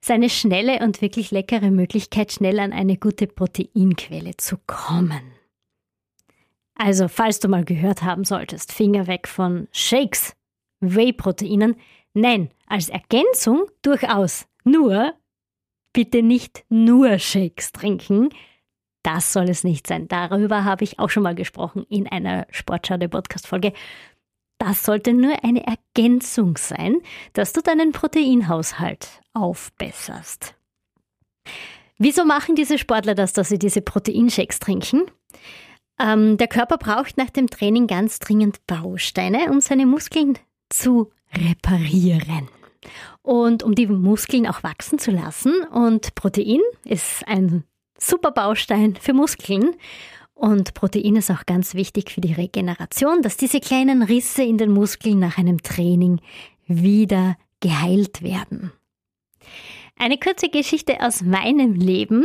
Seine 0.00 0.28
schnelle 0.28 0.80
und 0.84 1.00
wirklich 1.00 1.30
leckere 1.30 1.70
Möglichkeit, 1.70 2.30
schnell 2.30 2.60
an 2.60 2.72
eine 2.72 2.98
gute 2.98 3.26
Proteinquelle 3.26 4.36
zu 4.36 4.58
kommen. 4.66 5.32
Also, 6.74 7.08
falls 7.08 7.40
du 7.40 7.48
mal 7.48 7.64
gehört 7.64 8.02
haben 8.02 8.24
solltest, 8.24 8.72
Finger 8.72 9.06
weg 9.06 9.26
von 9.26 9.66
Shakes, 9.72 10.36
Whey-Proteinen. 10.80 11.74
Nein, 12.12 12.50
als 12.66 12.90
Ergänzung 12.90 13.64
durchaus. 13.82 14.46
Nur 14.64 15.14
bitte 15.94 16.22
nicht 16.22 16.64
nur 16.68 17.18
Shakes 17.18 17.72
trinken. 17.72 18.28
Das 19.02 19.32
soll 19.32 19.48
es 19.48 19.64
nicht 19.64 19.86
sein. 19.86 20.06
Darüber 20.06 20.64
habe 20.64 20.84
ich 20.84 20.98
auch 20.98 21.08
schon 21.08 21.22
mal 21.22 21.34
gesprochen 21.34 21.86
in 21.88 22.06
einer 22.06 22.46
Sportschau 22.50 22.98
der 22.98 23.08
Podcast-Folge. 23.08 23.72
Das 24.58 24.84
sollte 24.84 25.12
nur 25.12 25.44
eine 25.44 25.64
Ergänzung 25.66 26.56
sein, 26.56 26.96
dass 27.32 27.52
du 27.52 27.62
deinen 27.62 27.92
Proteinhaushalt 27.92 29.20
aufbesserst. 29.32 30.54
Wieso 31.98 32.24
machen 32.24 32.54
diese 32.54 32.78
Sportler 32.78 33.14
das, 33.14 33.32
dass 33.32 33.48
sie 33.48 33.58
diese 33.58 33.82
Proteinshakes 33.82 34.58
trinken? 34.60 35.02
Ähm, 36.00 36.36
der 36.36 36.48
Körper 36.48 36.78
braucht 36.78 37.16
nach 37.16 37.30
dem 37.30 37.48
Training 37.48 37.86
ganz 37.86 38.18
dringend 38.20 38.64
Bausteine, 38.66 39.50
um 39.50 39.60
seine 39.60 39.86
Muskeln 39.86 40.38
zu 40.68 41.10
reparieren. 41.34 42.48
Und 43.22 43.62
um 43.62 43.74
die 43.74 43.86
Muskeln 43.86 44.46
auch 44.46 44.62
wachsen 44.62 44.98
zu 44.98 45.10
lassen. 45.10 45.64
Und 45.64 46.14
Protein 46.14 46.60
ist 46.84 47.26
ein 47.26 47.64
super 47.98 48.30
Baustein 48.30 48.96
für 48.96 49.12
Muskeln. 49.12 49.74
Und 50.38 50.72
Protein 50.74 51.16
ist 51.16 51.32
auch 51.32 51.46
ganz 51.46 51.74
wichtig 51.74 52.12
für 52.12 52.20
die 52.20 52.32
Regeneration, 52.32 53.22
dass 53.22 53.36
diese 53.36 53.58
kleinen 53.58 54.04
Risse 54.04 54.44
in 54.44 54.56
den 54.56 54.70
Muskeln 54.70 55.18
nach 55.18 55.36
einem 55.36 55.64
Training 55.64 56.20
wieder 56.68 57.36
geheilt 57.58 58.22
werden. 58.22 58.70
Eine 59.96 60.16
kurze 60.16 60.48
Geschichte 60.48 61.00
aus 61.00 61.22
meinem 61.22 61.74
Leben. 61.74 62.24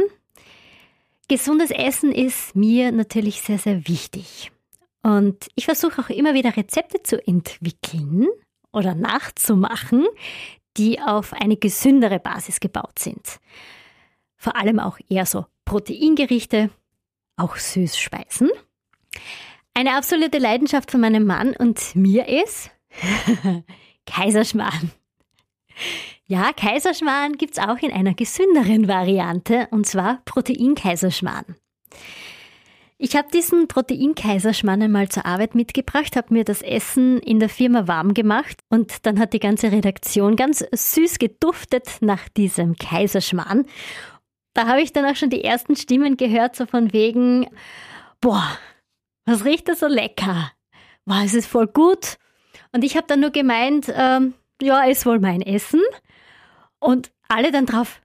Gesundes 1.28 1.72
Essen 1.72 2.12
ist 2.12 2.56
mir 2.56 2.92
natürlich 2.92 3.42
sehr, 3.42 3.58
sehr 3.58 3.88
wichtig. 3.88 4.52
Und 5.02 5.48
ich 5.56 5.66
versuche 5.66 6.00
auch 6.00 6.10
immer 6.10 6.36
wieder 6.36 6.56
Rezepte 6.56 7.02
zu 7.02 7.20
entwickeln 7.28 8.28
oder 8.72 8.94
nachzumachen, 8.94 10.06
die 10.78 11.02
auf 11.02 11.34
eine 11.34 11.58
gesündere 11.58 12.20
Basis 12.20 12.60
gebaut 12.60 13.00
sind. 13.00 13.40
Vor 14.38 14.56
allem 14.56 14.78
auch 14.78 15.00
eher 15.10 15.26
so 15.26 15.48
Proteingerichte, 15.66 16.70
auch 17.38 17.56
Süßspeisen. 17.56 18.50
Eine 19.74 19.96
absolute 19.96 20.38
Leidenschaft 20.38 20.92
von 20.92 21.02
meinem 21.02 21.26
Mann 21.26 21.56
und 21.56 21.96
mir 21.96 22.28
ist 22.28 22.70
Kaiserschmarrn. 24.06 24.92
Ja, 26.26 26.54
Kaiserschmarrn 26.54 27.34
gibt 27.38 27.58
es 27.58 27.64
auch 27.64 27.78
in 27.78 27.92
einer 27.92 28.14
gesünderen 28.14 28.88
Variante, 28.88 29.68
und 29.72 29.86
zwar 29.86 30.22
Protein-Kaiserschmarrn. 30.26 31.56
Ich 32.98 33.18
habe 33.18 33.28
diesen 33.34 33.68
Protein-Kaiserschmarrn 33.68 34.84
einmal 34.84 35.10
zur 35.10 35.26
Arbeit 35.26 35.56
mitgebracht, 35.56 36.16
habe 36.16 36.34
mir 36.34 36.46
das 36.46 36.62
Essen 36.62 37.20
in 37.20 37.40
der 37.40 37.50
Firma 37.50 37.88
warm 37.88 38.14
gemacht 38.14 38.62
und 38.70 39.06
dann 39.06 39.20
hat 39.20 39.34
die 39.34 39.40
ganze 39.40 39.72
Redaktion 39.74 40.38
ganz 40.38 40.64
süß 40.72 41.20
geduftet 41.20 41.98
nach 42.00 42.30
diesem 42.30 42.76
Kaiserschmarrn. 42.76 43.66
Da 44.54 44.68
habe 44.68 44.82
ich 44.82 44.94
dann 44.94 45.06
auch 45.06 45.16
schon 45.16 45.30
die 45.30 45.44
ersten 45.44 45.76
Stimmen 45.76 46.18
gehört, 46.18 46.56
so 46.56 46.66
von 46.66 46.94
wegen, 46.94 47.48
boah, 48.22 48.58
was 49.26 49.46
riecht 49.46 49.68
da 49.68 49.76
so 49.76 49.88
lecker? 49.88 50.52
Boah, 51.06 51.22
es 51.24 51.34
ist 51.34 51.48
voll 51.48 51.68
gut. 51.68 52.18
Und 52.72 52.84
ich 52.84 52.96
habe 52.96 53.08
dann 53.08 53.20
nur 53.20 53.32
gemeint, 53.32 53.92
ähm, 53.96 54.34
ja, 54.62 54.84
ist 54.84 55.06
wohl 55.06 55.20
mein 55.20 55.42
Essen. 55.42 55.82
Und 56.80 57.12
alle 57.28 57.52
dann 57.52 57.66
drauf, 57.66 58.02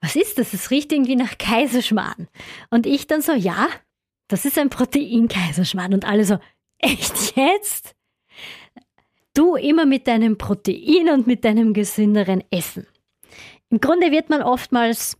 was 0.00 0.16
ist 0.16 0.38
das? 0.38 0.52
Es 0.52 0.70
riecht 0.70 0.92
irgendwie 0.92 1.16
nach 1.16 1.38
Kaiserschmarrn. 1.38 2.28
Und 2.70 2.86
ich 2.86 3.06
dann 3.06 3.22
so, 3.22 3.32
ja, 3.32 3.68
das 4.28 4.44
ist 4.44 4.58
ein 4.58 4.70
Protein-Kaiserschmarrn. 4.70 5.94
Und 5.94 6.04
alle 6.04 6.24
so, 6.24 6.38
echt 6.78 7.36
jetzt? 7.36 7.94
Du 9.34 9.54
immer 9.56 9.86
mit 9.86 10.06
deinem 10.08 10.36
Protein 10.38 11.08
und 11.10 11.26
mit 11.26 11.44
deinem 11.44 11.72
gesünderen 11.72 12.42
Essen. 12.50 12.86
Im 13.70 13.80
Grunde 13.80 14.10
wird 14.10 14.28
man 14.28 14.42
oftmals 14.42 15.16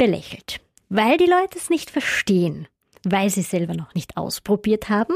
belächelt, 0.00 0.62
weil 0.88 1.18
die 1.18 1.26
Leute 1.26 1.58
es 1.58 1.68
nicht 1.68 1.90
verstehen, 1.90 2.66
weil 3.04 3.28
sie 3.28 3.42
selber 3.42 3.74
noch 3.74 3.92
nicht 3.92 4.16
ausprobiert 4.16 4.88
haben 4.88 5.14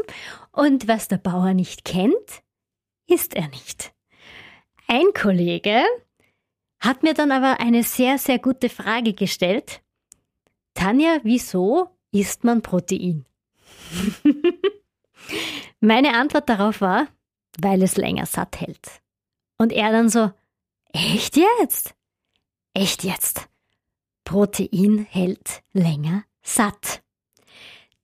und 0.52 0.86
was 0.88 1.08
der 1.08 1.16
Bauer 1.16 1.54
nicht 1.54 1.86
kennt, 1.86 2.42
ist 3.06 3.34
er 3.34 3.48
nicht. 3.48 3.94
Ein 4.86 5.06
Kollege 5.14 5.82
hat 6.80 7.02
mir 7.02 7.14
dann 7.14 7.32
aber 7.32 7.60
eine 7.60 7.82
sehr, 7.82 8.18
sehr 8.18 8.38
gute 8.38 8.68
Frage 8.68 9.14
gestellt. 9.14 9.80
Tanja, 10.74 11.18
wieso 11.22 11.88
isst 12.12 12.44
man 12.44 12.60
Protein? 12.60 13.24
Meine 15.80 16.12
Antwort 16.12 16.46
darauf 16.50 16.82
war, 16.82 17.06
weil 17.58 17.82
es 17.82 17.96
länger 17.96 18.26
satt 18.26 18.60
hält. 18.60 19.00
Und 19.56 19.72
er 19.72 19.92
dann 19.92 20.10
so, 20.10 20.30
echt 20.92 21.38
jetzt? 21.38 21.94
Echt 22.74 23.02
jetzt? 23.02 23.48
Protein 24.25 25.07
hält 25.11 25.62
länger 25.73 26.25
satt. 26.43 27.02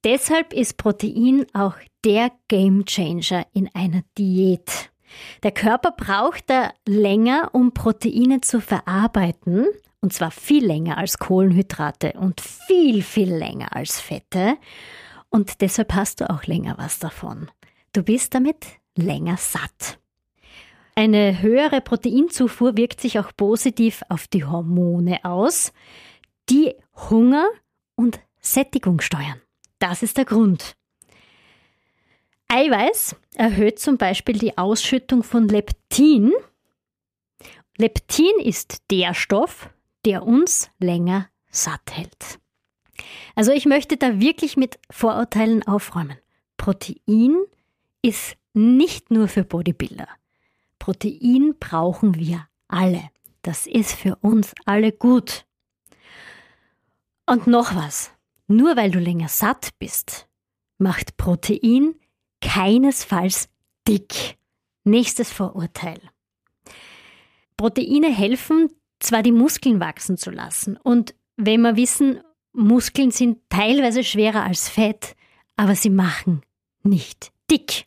Deshalb 0.04 0.52
ist 0.52 0.76
Protein 0.76 1.46
auch 1.52 1.74
der 2.04 2.32
Gamechanger 2.48 3.46
in 3.52 3.68
einer 3.74 4.02
Diät. 4.16 4.90
Der 5.42 5.50
Körper 5.50 5.92
braucht 5.92 6.48
da 6.48 6.72
länger, 6.86 7.50
um 7.52 7.72
Proteine 7.72 8.40
zu 8.40 8.60
verarbeiten, 8.60 9.66
und 10.00 10.12
zwar 10.12 10.30
viel 10.30 10.64
länger 10.64 10.96
als 10.96 11.18
Kohlenhydrate 11.18 12.14
und 12.14 12.40
viel, 12.40 13.02
viel 13.02 13.34
länger 13.34 13.76
als 13.76 14.00
Fette. 14.00 14.56
Und 15.28 15.60
deshalb 15.60 15.92
hast 15.94 16.20
du 16.20 16.30
auch 16.30 16.44
länger 16.44 16.76
was 16.78 16.98
davon. 16.98 17.50
Du 17.92 18.02
bist 18.02 18.34
damit 18.34 18.66
länger 18.96 19.36
satt. 19.36 19.98
Eine 20.94 21.42
höhere 21.42 21.80
Proteinzufuhr 21.80 22.76
wirkt 22.76 23.00
sich 23.00 23.18
auch 23.18 23.30
positiv 23.36 24.02
auf 24.08 24.26
die 24.26 24.44
Hormone 24.44 25.24
aus, 25.24 25.72
die 26.50 26.74
Hunger 27.08 27.48
und 27.94 28.20
Sättigung 28.40 29.00
steuern. 29.00 29.40
Das 29.78 30.02
ist 30.02 30.16
der 30.16 30.24
Grund. 30.24 30.76
Eiweiß 32.48 33.16
erhöht 33.36 33.78
zum 33.78 33.96
Beispiel 33.96 34.36
die 34.36 34.58
Ausschüttung 34.58 35.22
von 35.22 35.48
Leptin. 35.48 36.32
Leptin 37.78 38.40
ist 38.42 38.82
der 38.90 39.14
Stoff, 39.14 39.70
der 40.04 40.26
uns 40.26 40.70
länger 40.78 41.28
satt 41.50 41.92
hält. 41.92 42.40
Also 43.34 43.52
ich 43.52 43.66
möchte 43.66 43.96
da 43.96 44.20
wirklich 44.20 44.56
mit 44.56 44.78
Vorurteilen 44.90 45.66
aufräumen. 45.66 46.18
Protein 46.56 47.38
ist 48.02 48.36
nicht 48.52 49.10
nur 49.10 49.28
für 49.28 49.44
Bodybuilder. 49.44 50.08
Protein 50.78 51.54
brauchen 51.58 52.16
wir 52.16 52.48
alle. 52.68 53.10
Das 53.42 53.66
ist 53.66 53.92
für 53.92 54.16
uns 54.16 54.52
alle 54.66 54.92
gut. 54.92 55.46
Und 57.30 57.46
noch 57.46 57.76
was. 57.76 58.10
Nur 58.48 58.76
weil 58.76 58.90
du 58.90 58.98
länger 58.98 59.28
satt 59.28 59.70
bist, 59.78 60.26
macht 60.78 61.16
Protein 61.16 61.94
keinesfalls 62.40 63.48
dick. 63.86 64.36
Nächstes 64.82 65.30
Vorurteil. 65.30 66.00
Proteine 67.56 68.08
helfen 68.08 68.68
zwar 68.98 69.22
die 69.22 69.30
Muskeln 69.30 69.78
wachsen 69.78 70.16
zu 70.16 70.32
lassen 70.32 70.76
und 70.76 71.14
wenn 71.36 71.60
wir 71.60 71.76
wissen, 71.76 72.20
Muskeln 72.52 73.12
sind 73.12 73.38
teilweise 73.48 74.02
schwerer 74.02 74.42
als 74.42 74.68
Fett, 74.68 75.14
aber 75.54 75.76
sie 75.76 75.90
machen 75.90 76.42
nicht 76.82 77.30
dick. 77.48 77.86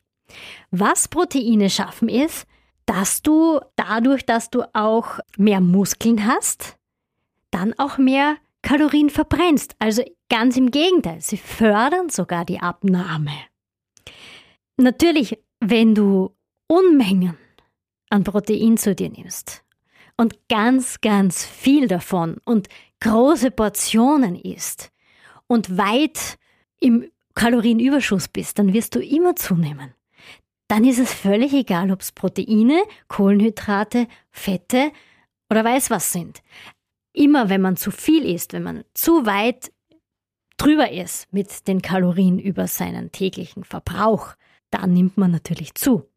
Was 0.71 1.09
Proteine 1.09 1.69
schaffen 1.69 2.07
ist, 2.07 2.47
dass 2.85 3.21
du 3.21 3.59
dadurch, 3.75 4.25
dass 4.25 4.49
du 4.49 4.63
auch 4.73 5.19
mehr 5.35 5.59
Muskeln 5.59 6.25
hast, 6.25 6.77
dann 7.51 7.73
auch 7.77 7.97
mehr 7.97 8.37
Kalorien 8.63 9.11
verbrennst. 9.11 9.75
Also 9.77 10.03
ganz 10.29 10.57
im 10.57 10.71
Gegenteil, 10.71 11.21
sie 11.21 11.37
fördern 11.37 12.09
sogar 12.09 12.45
die 12.45 12.59
Abnahme. 12.59 13.31
Natürlich, 14.77 15.37
wenn 15.59 15.93
du 15.93 16.35
Unmengen 16.67 17.37
an 18.09 18.23
Protein 18.23 18.77
zu 18.77 18.95
dir 18.95 19.09
nimmst 19.09 19.63
und 20.17 20.47
ganz, 20.49 21.01
ganz 21.01 21.45
viel 21.45 21.87
davon 21.87 22.37
und 22.45 22.67
große 22.99 23.51
Portionen 23.51 24.35
isst 24.35 24.91
und 25.47 25.77
weit 25.77 26.37
im 26.79 27.09
Kalorienüberschuss 27.35 28.27
bist, 28.27 28.59
dann 28.59 28.73
wirst 28.73 28.95
du 28.95 28.99
immer 28.99 29.35
zunehmen. 29.35 29.93
Dann 30.67 30.85
ist 30.85 30.99
es 30.99 31.13
völlig 31.13 31.53
egal, 31.53 31.91
ob 31.91 32.01
es 32.01 32.11
Proteine, 32.11 32.83
Kohlenhydrate, 33.07 34.07
Fette 34.31 34.91
oder 35.49 35.63
weiß 35.63 35.89
was 35.89 36.11
sind. 36.11 36.41
Immer 37.13 37.49
wenn 37.49 37.61
man 37.61 37.77
zu 37.77 37.91
viel 37.91 38.25
isst, 38.25 38.53
wenn 38.53 38.63
man 38.63 38.83
zu 38.93 39.25
weit 39.25 39.71
drüber 40.57 40.91
ist 40.91 41.31
mit 41.31 41.67
den 41.67 41.81
Kalorien 41.81 42.39
über 42.39 42.67
seinen 42.67 43.11
täglichen 43.11 43.63
Verbrauch, 43.63 44.35
dann 44.71 44.93
nimmt 44.93 45.17
man 45.17 45.31
natürlich 45.31 45.75
zu. 45.75 46.09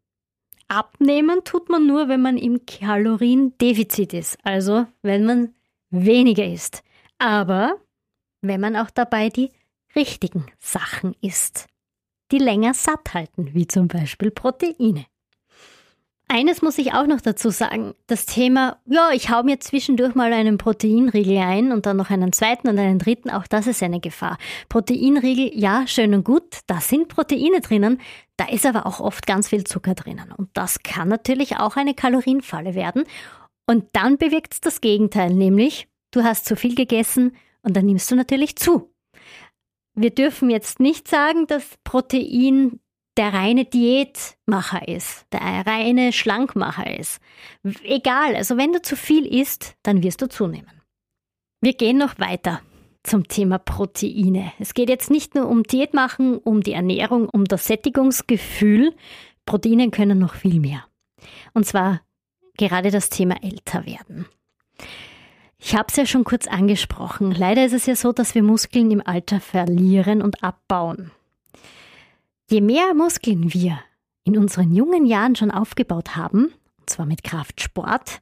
Abnehmen 0.67 1.43
tut 1.43 1.69
man 1.69 1.87
nur, 1.87 2.09
wenn 2.09 2.21
man 2.21 2.37
im 2.37 2.65
Kaloriendefizit 2.65 4.13
ist, 4.13 4.37
also 4.43 4.85
wenn 5.01 5.25
man 5.25 5.53
weniger 5.91 6.45
isst. 6.45 6.83
Aber 7.19 7.79
wenn 8.41 8.59
man 8.59 8.75
auch 8.75 8.89
dabei 8.89 9.29
die 9.29 9.51
richtigen 9.95 10.45
Sachen 10.59 11.15
isst, 11.21 11.67
die 12.31 12.39
länger 12.39 12.73
satt 12.73 13.13
halten, 13.13 13.53
wie 13.53 13.67
zum 13.67 13.87
Beispiel 13.87 14.31
Proteine. 14.31 15.05
Eines 16.29 16.61
muss 16.61 16.77
ich 16.77 16.93
auch 16.93 17.07
noch 17.07 17.21
dazu 17.21 17.49
sagen. 17.51 17.93
Das 18.07 18.25
Thema, 18.25 18.81
ja, 18.85 19.11
ich 19.13 19.29
hau 19.29 19.43
mir 19.43 19.61
zwischendurch 19.61 20.13
mal 20.13 20.33
einen 20.33 20.57
Proteinriegel 20.57 21.37
ein 21.37 21.71
und 21.71 21.85
dann 21.85 21.95
noch 21.95 22.09
einen 22.09 22.33
zweiten 22.33 22.67
und 22.67 22.77
einen 22.77 22.99
dritten, 22.99 23.29
auch 23.29 23.47
das 23.47 23.65
ist 23.65 23.81
eine 23.81 24.01
Gefahr. 24.01 24.37
Proteinriegel, 24.67 25.57
ja, 25.57 25.87
schön 25.87 26.13
und 26.13 26.25
gut, 26.25 26.59
da 26.67 26.81
sind 26.81 27.07
Proteine 27.07 27.61
drinnen, 27.61 28.01
da 28.35 28.45
ist 28.49 28.65
aber 28.65 28.85
auch 28.85 28.99
oft 28.99 29.25
ganz 29.25 29.47
viel 29.47 29.63
Zucker 29.63 29.95
drinnen. 29.95 30.33
Und 30.35 30.49
das 30.53 30.83
kann 30.83 31.07
natürlich 31.07 31.57
auch 31.57 31.77
eine 31.77 31.93
Kalorienfalle 31.93 32.75
werden. 32.75 33.05
Und 33.65 33.85
dann 33.93 34.17
bewirkt 34.17 34.53
es 34.53 34.61
das 34.61 34.81
Gegenteil, 34.81 35.33
nämlich 35.33 35.87
du 36.11 36.23
hast 36.23 36.45
zu 36.45 36.57
viel 36.57 36.75
gegessen 36.75 37.37
und 37.61 37.77
dann 37.77 37.85
nimmst 37.85 38.11
du 38.11 38.15
natürlich 38.15 38.57
zu. 38.57 38.93
Wir 39.93 40.11
dürfen 40.11 40.49
jetzt 40.49 40.79
nicht 40.81 41.07
sagen, 41.07 41.47
dass 41.47 41.77
Protein 41.85 42.79
der 43.17 43.33
reine 43.33 43.65
Diätmacher 43.65 44.87
ist, 44.87 45.25
der 45.31 45.41
reine 45.41 46.13
Schlankmacher 46.13 46.97
ist. 46.99 47.19
Egal, 47.83 48.35
also 48.35 48.57
wenn 48.57 48.73
du 48.73 48.81
zu 48.81 48.95
viel 48.95 49.25
isst, 49.25 49.75
dann 49.83 50.03
wirst 50.03 50.21
du 50.21 50.29
zunehmen. 50.29 50.81
Wir 51.61 51.73
gehen 51.73 51.97
noch 51.97 52.19
weiter 52.19 52.61
zum 53.03 53.27
Thema 53.27 53.57
Proteine. 53.57 54.51
Es 54.59 54.73
geht 54.73 54.89
jetzt 54.89 55.09
nicht 55.09 55.33
nur 55.33 55.47
um 55.47 55.63
Diätmachen, 55.63 56.37
um 56.37 56.61
die 56.61 56.73
Ernährung, 56.73 57.29
um 57.29 57.45
das 57.45 57.65
Sättigungsgefühl. 57.65 58.93
Proteine 59.45 59.89
können 59.89 60.19
noch 60.19 60.35
viel 60.35 60.59
mehr. 60.59 60.85
Und 61.53 61.65
zwar 61.65 62.01
gerade 62.57 62.91
das 62.91 63.09
Thema 63.09 63.41
älter 63.41 63.85
werden. 63.85 64.27
Ich 65.59 65.75
habe 65.75 65.87
es 65.89 65.95
ja 65.95 66.05
schon 66.05 66.23
kurz 66.23 66.47
angesprochen. 66.47 67.31
Leider 67.31 67.65
ist 67.65 67.73
es 67.73 67.87
ja 67.87 67.95
so, 67.95 68.11
dass 68.11 68.35
wir 68.35 68.43
Muskeln 68.43 68.91
im 68.91 69.01
Alter 69.05 69.39
verlieren 69.39 70.21
und 70.21 70.43
abbauen. 70.43 71.11
Je 72.49 72.61
mehr 72.61 72.93
Muskeln 72.93 73.53
wir 73.53 73.79
in 74.23 74.37
unseren 74.37 74.71
jungen 74.73 75.05
Jahren 75.05 75.35
schon 75.35 75.51
aufgebaut 75.51 76.15
haben, 76.15 76.53
und 76.79 76.89
zwar 76.89 77.05
mit 77.05 77.21
Kraftsport, 77.23 78.21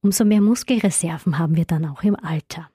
umso 0.00 0.24
mehr 0.24 0.40
Muskelreserven 0.40 1.38
haben 1.38 1.56
wir 1.56 1.66
dann 1.66 1.84
auch 1.84 2.02
im 2.02 2.16
Alter. 2.16 2.70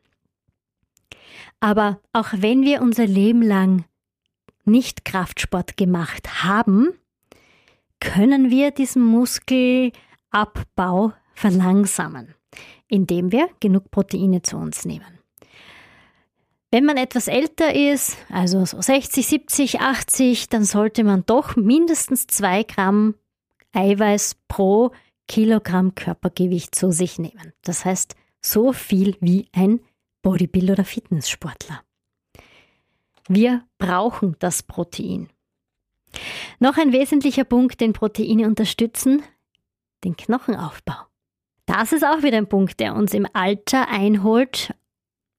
Aber 1.59 1.99
auch 2.13 2.27
wenn 2.33 2.61
wir 2.61 2.83
unser 2.83 3.07
Leben 3.07 3.41
lang 3.41 3.85
nicht 4.63 5.05
Kraftsport 5.05 5.75
gemacht 5.75 6.43
haben, 6.43 6.89
können 7.99 8.51
wir 8.51 8.69
diesen 8.69 9.03
Muskelabbau 9.03 9.93
verlangsamen, 11.33 12.35
indem 12.87 13.31
wir 13.31 13.49
genug 13.59 13.89
Proteine 13.89 14.43
zu 14.43 14.57
uns 14.57 14.85
nehmen. 14.85 15.14
Wenn 16.75 16.83
man 16.83 16.97
etwas 16.97 17.29
älter 17.29 17.73
ist, 17.73 18.17
also 18.29 18.65
so 18.65 18.81
60, 18.81 19.25
70, 19.25 19.79
80, 19.79 20.49
dann 20.49 20.65
sollte 20.65 21.05
man 21.05 21.25
doch 21.25 21.55
mindestens 21.55 22.27
zwei 22.27 22.63
Gramm 22.63 23.15
Eiweiß 23.71 24.35
pro 24.49 24.91
Kilogramm 25.29 25.95
Körpergewicht 25.95 26.75
zu 26.75 26.91
sich 26.91 27.17
nehmen. 27.17 27.53
Das 27.61 27.85
heißt, 27.85 28.17
so 28.41 28.73
viel 28.73 29.15
wie 29.21 29.47
ein 29.53 29.79
Bodybuilder 30.21 30.73
oder 30.73 30.83
Fitnesssportler. 30.83 31.81
Wir 33.29 33.63
brauchen 33.77 34.35
das 34.39 34.61
Protein. 34.61 35.29
Noch 36.59 36.77
ein 36.77 36.91
wesentlicher 36.91 37.45
Punkt, 37.45 37.79
den 37.79 37.93
Proteine 37.93 38.47
unterstützen, 38.47 39.23
den 40.03 40.17
Knochenaufbau. 40.17 41.05
Das 41.67 41.93
ist 41.93 42.03
auch 42.03 42.21
wieder 42.21 42.37
ein 42.37 42.49
Punkt, 42.49 42.81
der 42.81 42.95
uns 42.95 43.13
im 43.13 43.25
Alter 43.31 43.87
einholt, 43.87 44.73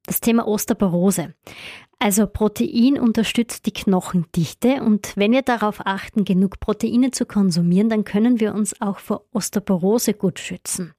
das 0.07 0.21
Thema 0.21 0.47
Osteoporose. 0.47 1.35
Also 1.99 2.27
Protein 2.27 2.99
unterstützt 2.99 3.67
die 3.67 3.73
Knochendichte 3.73 4.83
und 4.83 5.13
wenn 5.17 5.33
wir 5.33 5.43
darauf 5.43 5.87
achten, 5.87 6.25
genug 6.25 6.61
Proteine 6.61 7.11
zu 7.11 7.25
konsumieren, 7.25 7.89
dann 7.89 8.05
können 8.05 8.39
wir 8.39 8.55
uns 8.55 8.81
auch 8.81 8.99
vor 8.99 9.25
Osteoporose 9.33 10.15
gut 10.15 10.39
schützen. 10.39 10.93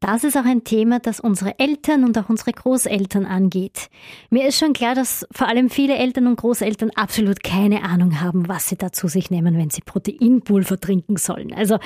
Das 0.00 0.22
ist 0.22 0.36
auch 0.36 0.44
ein 0.44 0.62
Thema, 0.62 1.00
das 1.00 1.18
unsere 1.18 1.58
Eltern 1.58 2.04
und 2.04 2.16
auch 2.18 2.28
unsere 2.28 2.52
Großeltern 2.52 3.26
angeht. 3.26 3.88
Mir 4.30 4.46
ist 4.46 4.58
schon 4.58 4.72
klar, 4.72 4.94
dass 4.94 5.26
vor 5.32 5.48
allem 5.48 5.70
viele 5.70 5.96
Eltern 5.96 6.28
und 6.28 6.36
Großeltern 6.36 6.90
absolut 6.94 7.42
keine 7.42 7.82
Ahnung 7.82 8.20
haben, 8.20 8.46
was 8.48 8.68
sie 8.68 8.76
da 8.76 8.92
zu 8.92 9.08
sich 9.08 9.30
nehmen, 9.30 9.58
wenn 9.58 9.70
sie 9.70 9.80
Proteinpulver 9.80 10.78
trinken 10.78 11.16
sollen. 11.16 11.52
Also 11.52 11.78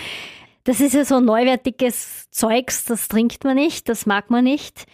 das 0.65 0.81
ist 0.81 0.93
ja 0.93 1.07
so 1.07 1.21
neuwertiges 1.21 2.31
Zeugs, 2.31 2.85
das 2.85 3.09
trinkt 3.09 3.45
man 3.45 3.55
nicht, 3.55 3.89
das 3.89 4.05
mag 4.05 4.29
man 4.31 4.45
nicht. 4.45 4.85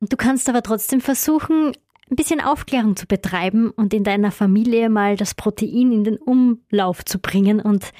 Du 0.00 0.16
kannst 0.16 0.48
aber 0.48 0.62
trotzdem 0.62 1.00
versuchen, 1.00 1.72
ein 2.10 2.16
bisschen 2.16 2.40
Aufklärung 2.40 2.94
zu 2.94 3.06
betreiben 3.06 3.70
und 3.70 3.92
in 3.92 4.04
deiner 4.04 4.30
Familie 4.30 4.88
mal 4.88 5.16
das 5.16 5.34
Protein 5.34 5.90
in 5.90 6.04
den 6.04 6.18
Umlauf 6.18 7.04
zu 7.04 7.18
bringen 7.18 7.60
und 7.60 7.92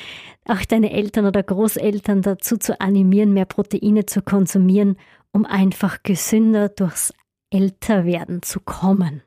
auch 0.44 0.64
deine 0.64 0.92
Eltern 0.92 1.26
oder 1.26 1.42
Großeltern 1.42 2.22
dazu 2.22 2.56
zu 2.56 2.80
animieren, 2.80 3.32
mehr 3.32 3.46
Proteine 3.46 4.06
zu 4.06 4.22
konsumieren, 4.22 4.96
um 5.32 5.44
einfach 5.44 6.02
gesünder 6.02 6.68
durchs 6.68 7.12
Älterwerden 7.50 8.42
zu 8.42 8.60
kommen. 8.60 9.22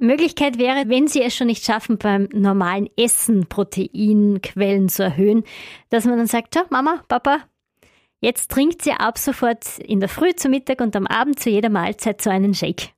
Möglichkeit 0.00 0.58
wäre, 0.58 0.88
wenn 0.88 1.08
Sie 1.08 1.22
es 1.22 1.34
schon 1.34 1.48
nicht 1.48 1.64
schaffen, 1.64 1.98
beim 1.98 2.28
normalen 2.32 2.88
Essen 2.96 3.46
Proteinquellen 3.48 4.88
zu 4.88 5.02
erhöhen, 5.02 5.42
dass 5.90 6.04
man 6.04 6.18
dann 6.18 6.26
sagt, 6.26 6.56
Mama, 6.70 7.02
Papa, 7.08 7.40
jetzt 8.20 8.50
trinkt 8.50 8.84
ihr 8.86 9.00
ab 9.00 9.18
sofort 9.18 9.78
in 9.78 10.00
der 10.00 10.08
Früh 10.08 10.34
zu 10.34 10.48
Mittag 10.48 10.80
und 10.80 10.94
am 10.96 11.06
Abend 11.06 11.40
zu 11.40 11.50
jeder 11.50 11.70
Mahlzeit 11.70 12.20
so 12.22 12.30
einen 12.30 12.54
Shake. 12.54 12.92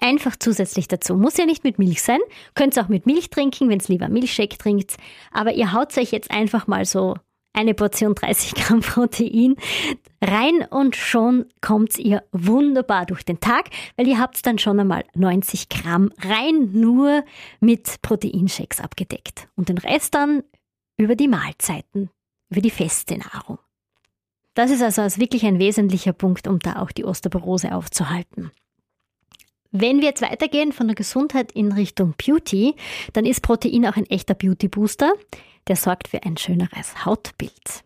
Einfach 0.00 0.36
zusätzlich 0.36 0.88
dazu. 0.88 1.14
Muss 1.14 1.36
ja 1.36 1.46
nicht 1.46 1.64
mit 1.64 1.78
Milch 1.78 2.02
sein. 2.02 2.18
Könnt 2.54 2.78
auch 2.78 2.88
mit 2.88 3.06
Milch 3.06 3.30
trinken, 3.30 3.68
wenn 3.68 3.78
es 3.78 3.88
lieber 3.88 4.08
Milchshake 4.08 4.58
trinkt. 4.58 4.96
Aber 5.32 5.52
ihr 5.54 5.72
haut 5.72 5.96
euch 5.96 6.10
jetzt 6.10 6.30
einfach 6.30 6.66
mal 6.66 6.84
so 6.84 7.14
eine 7.54 7.72
Portion 7.72 8.14
30 8.14 8.54
Gramm 8.54 8.80
Protein 8.80 9.54
rein 10.20 10.66
und 10.68 10.96
schon 10.96 11.46
kommt 11.60 11.98
ihr 11.98 12.24
wunderbar 12.32 13.06
durch 13.06 13.24
den 13.24 13.40
Tag, 13.40 13.70
weil 13.96 14.08
ihr 14.08 14.18
habt 14.18 14.44
dann 14.44 14.58
schon 14.58 14.80
einmal 14.80 15.04
90 15.14 15.68
Gramm 15.68 16.10
rein 16.20 16.72
nur 16.72 17.24
mit 17.60 18.02
Proteinshakes 18.02 18.80
abgedeckt. 18.80 19.48
Und 19.54 19.68
den 19.68 19.78
Rest 19.78 20.14
dann 20.14 20.42
über 20.96 21.14
die 21.14 21.28
Mahlzeiten, 21.28 22.10
über 22.50 22.60
die 22.60 22.70
feste 22.70 23.16
Nahrung. 23.16 23.58
Das 24.54 24.70
ist 24.70 24.82
also 24.82 25.02
wirklich 25.20 25.44
ein 25.44 25.58
wesentlicher 25.58 26.12
Punkt, 26.12 26.46
um 26.46 26.58
da 26.60 26.80
auch 26.80 26.92
die 26.92 27.04
Osteoporose 27.04 27.74
aufzuhalten. 27.74 28.50
Wenn 29.72 29.98
wir 29.98 30.04
jetzt 30.04 30.22
weitergehen 30.22 30.72
von 30.72 30.86
der 30.86 30.94
Gesundheit 30.94 31.50
in 31.50 31.72
Richtung 31.72 32.14
Beauty, 32.16 32.76
dann 33.12 33.26
ist 33.26 33.42
Protein 33.42 33.86
auch 33.86 33.96
ein 33.96 34.06
echter 34.06 34.34
Beauty 34.34 34.68
Booster. 34.68 35.12
Der 35.66 35.74
sorgt 35.74 36.06
für 36.06 36.22
ein 36.22 36.36
schöneres 36.36 37.04
Hautbild. 37.04 37.82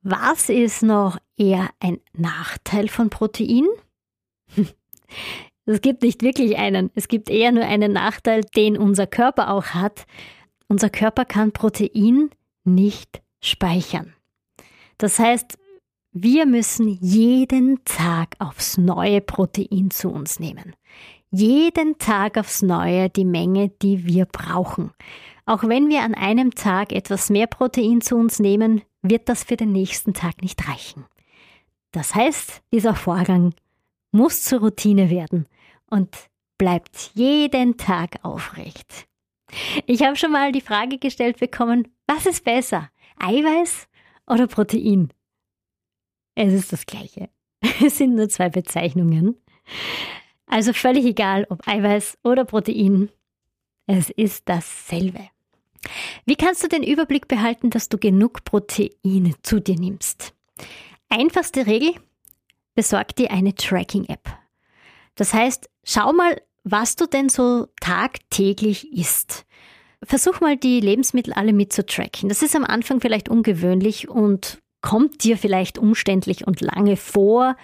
Was 0.00 0.48
ist 0.48 0.82
noch 0.82 1.18
eher 1.36 1.68
ein 1.80 1.98
Nachteil 2.14 2.88
von 2.88 3.10
Protein? 3.10 3.66
Es 5.66 5.82
gibt 5.82 6.02
nicht 6.02 6.22
wirklich 6.22 6.56
einen. 6.56 6.90
Es 6.94 7.08
gibt 7.08 7.28
eher 7.28 7.52
nur 7.52 7.64
einen 7.64 7.92
Nachteil, 7.92 8.40
den 8.56 8.78
unser 8.78 9.06
Körper 9.06 9.50
auch 9.50 9.66
hat. 9.66 10.06
Unser 10.66 10.88
Körper 10.88 11.26
kann 11.26 11.52
Protein 11.52 12.30
nicht 12.64 13.20
speichern. 13.42 14.14
Das 14.98 15.18
heißt, 15.18 15.56
wir 16.12 16.46
müssen 16.46 16.98
jeden 17.00 17.84
Tag 17.84 18.34
aufs 18.38 18.76
neue 18.76 19.20
Protein 19.20 19.90
zu 19.90 20.10
uns 20.10 20.40
nehmen. 20.40 20.74
Jeden 21.30 21.98
Tag 21.98 22.38
aufs 22.38 22.62
neue 22.62 23.08
die 23.08 23.24
Menge, 23.24 23.68
die 23.82 24.06
wir 24.06 24.24
brauchen. 24.24 24.90
Auch 25.46 25.62
wenn 25.62 25.88
wir 25.88 26.02
an 26.02 26.14
einem 26.14 26.54
Tag 26.54 26.92
etwas 26.92 27.30
mehr 27.30 27.46
Protein 27.46 28.00
zu 28.00 28.16
uns 28.16 28.38
nehmen, 28.38 28.82
wird 29.02 29.28
das 29.28 29.44
für 29.44 29.56
den 29.56 29.72
nächsten 29.72 30.14
Tag 30.14 30.42
nicht 30.42 30.68
reichen. 30.68 31.04
Das 31.92 32.14
heißt, 32.14 32.62
dieser 32.72 32.94
Vorgang 32.94 33.54
muss 34.10 34.42
zur 34.42 34.60
Routine 34.60 35.10
werden 35.10 35.46
und 35.90 36.14
bleibt 36.58 37.12
jeden 37.14 37.76
Tag 37.76 38.16
aufrecht. 38.22 39.06
Ich 39.86 40.02
habe 40.02 40.16
schon 40.16 40.32
mal 40.32 40.52
die 40.52 40.60
Frage 40.60 40.98
gestellt 40.98 41.38
bekommen, 41.38 41.88
was 42.06 42.26
ist 42.26 42.44
besser, 42.44 42.90
Eiweiß 43.18 43.87
oder 44.28 44.46
Protein? 44.46 45.12
Es 46.34 46.52
ist 46.52 46.72
das 46.72 46.86
gleiche. 46.86 47.28
Es 47.84 47.98
sind 47.98 48.14
nur 48.14 48.28
zwei 48.28 48.48
Bezeichnungen. 48.48 49.36
Also 50.46 50.72
völlig 50.72 51.04
egal, 51.04 51.46
ob 51.50 51.66
Eiweiß 51.66 52.18
oder 52.22 52.44
Protein. 52.44 53.10
Es 53.86 54.10
ist 54.10 54.48
dasselbe. 54.48 55.28
Wie 56.24 56.36
kannst 56.36 56.62
du 56.62 56.68
den 56.68 56.82
Überblick 56.82 57.28
behalten, 57.28 57.70
dass 57.70 57.88
du 57.88 57.98
genug 57.98 58.44
Proteine 58.44 59.34
zu 59.42 59.60
dir 59.60 59.76
nimmst? 59.76 60.34
Einfachste 61.08 61.66
Regel, 61.66 61.94
besorg 62.74 63.16
dir 63.16 63.30
eine 63.30 63.54
Tracking-App. 63.54 64.28
Das 65.14 65.34
heißt, 65.34 65.68
schau 65.84 66.12
mal, 66.12 66.40
was 66.64 66.96
du 66.96 67.06
denn 67.06 67.28
so 67.28 67.68
tagtäglich 67.80 68.92
isst. 68.92 69.46
Versuch 70.04 70.40
mal 70.40 70.56
die 70.56 70.80
Lebensmittel 70.80 71.32
alle 71.32 71.52
mit 71.52 71.72
zu 71.72 71.84
tracken. 71.84 72.28
Das 72.28 72.42
ist 72.42 72.54
am 72.54 72.64
Anfang 72.64 73.00
vielleicht 73.00 73.28
ungewöhnlich 73.28 74.08
und 74.08 74.58
kommt 74.80 75.24
dir 75.24 75.36
vielleicht 75.36 75.78
umständlich 75.78 76.46
und 76.46 76.60
lange 76.60 76.96
vor. 76.96 77.56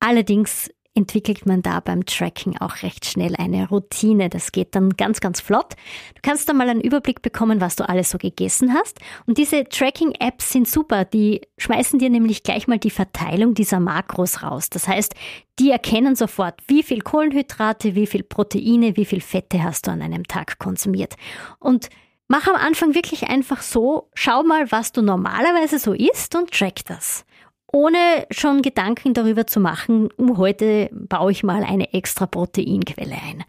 Allerdings 0.00 0.70
entwickelt 0.94 1.46
man 1.46 1.62
da 1.62 1.80
beim 1.80 2.04
Tracking 2.06 2.56
auch 2.58 2.82
recht 2.82 3.06
schnell 3.06 3.36
eine 3.36 3.68
Routine. 3.68 4.28
Das 4.28 4.52
geht 4.52 4.74
dann 4.74 4.90
ganz, 4.90 5.20
ganz 5.20 5.40
flott. 5.40 5.74
Du 6.14 6.20
kannst 6.22 6.48
dann 6.48 6.56
mal 6.56 6.68
einen 6.68 6.80
Überblick 6.80 7.22
bekommen, 7.22 7.60
was 7.60 7.76
du 7.76 7.88
alles 7.88 8.10
so 8.10 8.18
gegessen 8.18 8.74
hast. 8.74 8.98
Und 9.26 9.38
diese 9.38 9.64
Tracking-Apps 9.64 10.52
sind 10.52 10.68
super. 10.68 11.04
Die 11.04 11.42
schmeißen 11.58 11.98
dir 11.98 12.10
nämlich 12.10 12.42
gleich 12.42 12.66
mal 12.66 12.78
die 12.78 12.90
Verteilung 12.90 13.54
dieser 13.54 13.80
Makros 13.80 14.42
raus. 14.42 14.70
Das 14.70 14.88
heißt, 14.88 15.14
die 15.58 15.70
erkennen 15.70 16.16
sofort, 16.16 16.60
wie 16.66 16.82
viel 16.82 17.02
Kohlenhydrate, 17.02 17.94
wie 17.94 18.06
viel 18.06 18.24
Proteine, 18.24 18.96
wie 18.96 19.04
viel 19.04 19.20
Fette 19.20 19.62
hast 19.62 19.86
du 19.86 19.92
an 19.92 20.02
einem 20.02 20.24
Tag 20.24 20.58
konsumiert. 20.58 21.14
Und 21.60 21.88
Mach 22.30 22.46
am 22.46 22.56
Anfang 22.56 22.94
wirklich 22.94 23.30
einfach 23.30 23.62
so, 23.62 24.10
schau 24.12 24.42
mal, 24.42 24.70
was 24.70 24.92
du 24.92 25.00
normalerweise 25.00 25.78
so 25.78 25.94
isst 25.94 26.36
und 26.36 26.50
track 26.50 26.84
das. 26.84 27.24
Ohne 27.70 28.26
schon 28.30 28.62
Gedanken 28.62 29.12
darüber 29.12 29.46
zu 29.46 29.60
machen, 29.60 30.08
uh, 30.18 30.38
heute 30.38 30.88
baue 30.92 31.32
ich 31.32 31.42
mal 31.42 31.62
eine 31.62 31.92
extra 31.92 32.26
Proteinquelle 32.26 33.14
ein. 33.14 33.44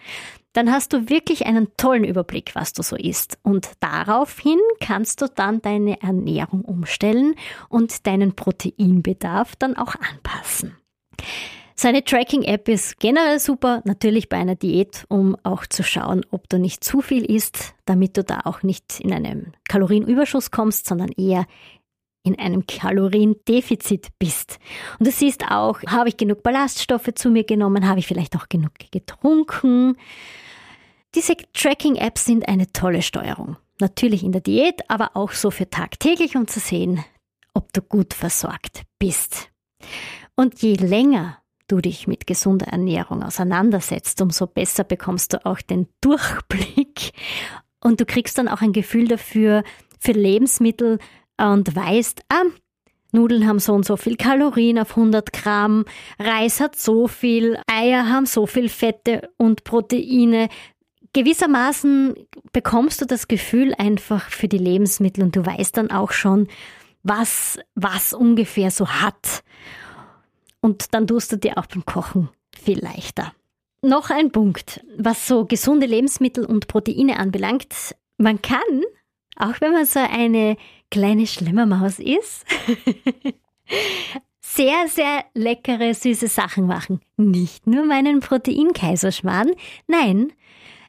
dann 0.54 0.72
hast 0.72 0.94
du 0.94 1.10
wirklich 1.10 1.46
einen 1.46 1.70
tollen 1.78 2.04
Überblick, 2.04 2.56
was 2.56 2.74
du 2.74 2.82
so 2.82 2.96
isst. 2.96 3.38
Und 3.44 3.70
daraufhin 3.80 4.58
kannst 4.82 5.22
du 5.22 5.28
dann 5.28 5.62
deine 5.62 6.02
Ernährung 6.02 6.66
umstellen 6.66 7.36
und 7.70 8.08
deinen 8.08 8.36
Proteinbedarf 8.36 9.56
dann 9.56 9.78
auch 9.78 9.96
anpassen. 9.96 10.76
Seine 11.76 12.04
Tracking-App 12.04 12.68
ist 12.68 13.00
generell 13.00 13.40
super, 13.40 13.82
natürlich 13.86 14.28
bei 14.28 14.36
einer 14.36 14.56
Diät, 14.56 15.06
um 15.08 15.38
auch 15.44 15.66
zu 15.66 15.82
schauen, 15.82 16.26
ob 16.30 16.50
du 16.50 16.60
nicht 16.60 16.84
zu 16.84 17.00
viel 17.00 17.24
isst, 17.24 17.74
damit 17.86 18.18
du 18.18 18.24
da 18.26 18.42
auch 18.44 18.64
nicht 18.64 19.00
in 19.00 19.14
einen 19.14 19.54
Kalorienüberschuss 19.70 20.52
kommst, 20.52 20.88
sondern 20.88 21.10
eher 21.14 21.46
in 22.24 22.38
einem 22.38 22.68
Kaloriendefizit 22.68 24.08
bist. 24.20 24.60
Und 25.00 25.08
du 25.08 25.12
siehst 25.12 25.46
auch, 25.50 25.82
habe 25.88 26.10
ich 26.10 26.18
genug 26.18 26.44
Ballaststoffe 26.44 27.10
zu 27.16 27.30
mir 27.30 27.44
genommen, 27.44 27.88
habe 27.88 28.00
ich 28.00 28.08
vielleicht 28.08 28.36
auch 28.36 28.50
genug 28.50 28.74
getrunken. 28.92 29.96
Diese 31.16 31.36
Tracking-Apps 31.54 32.26
sind 32.26 32.48
eine 32.48 32.72
tolle 32.72 33.02
Steuerung. 33.02 33.58
Natürlich 33.80 34.24
in 34.24 34.32
der 34.32 34.42
Diät, 34.42 34.82
aber 34.90 35.12
auch 35.16 35.32
so 35.32 35.52
für 35.52 35.70
tagtäglich, 35.70 36.36
um 36.36 36.48
zu 36.48 36.60
sehen, 36.60 37.04
ob 37.54 37.72
du 37.74 37.82
gut 37.82 38.14
versorgt 38.14 38.84
bist. 39.00 39.50
Und 40.36 40.62
je 40.62 40.76
länger 40.76 41.38
du 41.68 41.80
dich 41.80 42.08
mit 42.08 42.28
gesunder 42.28 42.68
Ernährung 42.68 43.24
auseinandersetzt, 43.24 44.22
umso 44.22 44.48
besser 44.48 44.84
bekommst 44.84 45.34
du 45.34 45.46
auch 45.46 45.62
den 45.62 45.88
Durchblick 46.02 47.14
und 47.82 48.02
du 48.02 48.06
kriegst 48.06 48.38
dann 48.38 48.48
auch 48.48 48.62
ein 48.62 48.74
Gefühl 48.74 49.08
dafür, 49.08 49.64
für 50.00 50.12
Lebensmittel, 50.14 51.00
und 51.40 51.76
weißt, 51.76 52.22
ah, 52.30 52.44
Nudeln 53.12 53.48
haben 53.48 53.60
so 53.60 53.74
und 53.74 53.86
so 53.86 53.98
viel 53.98 54.18
Kalorien 54.18 54.78
auf 54.78 54.92
100 54.92 55.34
Gramm, 55.34 55.86
Reis 56.20 56.60
hat 56.60 56.76
so 56.76 57.08
viel, 57.08 57.58
Eier 57.68 58.08
haben 58.08 58.26
so 58.26 58.46
viel 58.46 58.70
Fette 58.70 59.30
und 59.38 59.64
Proteine. 59.64 60.50
Gewissermaßen 61.14 62.14
bekommst 62.52 63.02
du 63.02 63.06
das 63.06 63.28
Gefühl 63.28 63.74
einfach 63.76 64.30
für 64.30 64.48
die 64.48 64.60
Lebensmittel 64.60 65.24
und 65.24 65.36
du 65.36 65.44
weißt 65.44 65.78
dann 65.78 65.90
auch 65.90 66.12
schon, 66.12 66.48
was, 67.02 67.58
was 67.74 68.14
ungefähr 68.14 68.70
so 68.70 68.88
hat. 68.88 69.44
Und 70.62 70.94
dann 70.94 71.08
tust 71.08 71.32
du 71.32 71.38
dir 71.38 71.58
auch 71.58 71.66
beim 71.66 71.86
Kochen 71.86 72.30
viel 72.56 72.80
leichter. 72.80 73.34
Noch 73.82 74.10
ein 74.10 74.32
Punkt, 74.32 74.82
was 74.98 75.28
so 75.28 75.46
gesunde 75.46 75.88
Lebensmittel 75.88 76.46
und 76.46 76.68
Proteine 76.68 77.18
anbelangt. 77.18 77.96
Man 78.18 78.42
kann, 78.42 78.84
auch 79.40 79.60
wenn 79.62 79.74
man 79.74 79.86
so 79.86 80.00
eine 80.00 80.58
kleine 80.92 81.26
Schlemmermaus 81.26 82.00
ist, 82.00 82.46
sehr, 84.42 84.88
sehr 84.88 85.26
leckere, 85.34 85.94
süße 85.94 86.28
Sachen 86.28 86.68
machen. 86.68 87.02
Nicht 87.18 87.66
nur 87.66 87.86
meinen 87.86 88.20
Proteinkaiserschmarrn, 88.20 89.52
nein, 89.88 90.34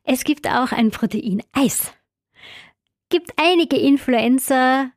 es 0.05 0.25
gibt 0.25 0.49
auch 0.49 0.73
ein 0.73 0.91
Proteineis. 0.91 1.93
Gibt 3.09 3.33
einige 3.37 3.77
Influencer, 3.77 4.91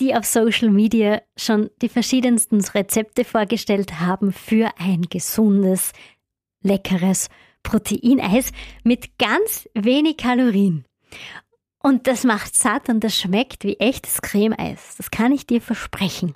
die 0.00 0.14
auf 0.14 0.24
Social 0.24 0.70
Media 0.70 1.22
schon 1.36 1.70
die 1.80 1.88
verschiedensten 1.88 2.60
Rezepte 2.60 3.24
vorgestellt 3.24 4.00
haben 4.00 4.32
für 4.32 4.70
ein 4.78 5.02
gesundes, 5.02 5.92
leckeres 6.62 7.28
Proteineis 7.62 8.52
mit 8.84 9.18
ganz 9.18 9.68
wenig 9.74 10.16
Kalorien. 10.16 10.84
Und 11.82 12.06
das 12.06 12.24
macht 12.24 12.54
satt 12.54 12.88
und 12.88 13.00
das 13.02 13.16
schmeckt 13.18 13.64
wie 13.64 13.76
echtes 13.78 14.22
Cremeeis. 14.22 14.94
Das 14.96 15.10
kann 15.10 15.32
ich 15.32 15.46
dir 15.46 15.60
versprechen. 15.60 16.34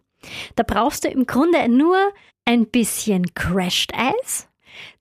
Da 0.56 0.64
brauchst 0.64 1.04
du 1.04 1.08
im 1.08 1.26
Grunde 1.26 1.68
nur 1.68 1.96
ein 2.44 2.66
bisschen 2.66 3.34
Crashed 3.34 3.92
Eis. 3.94 4.48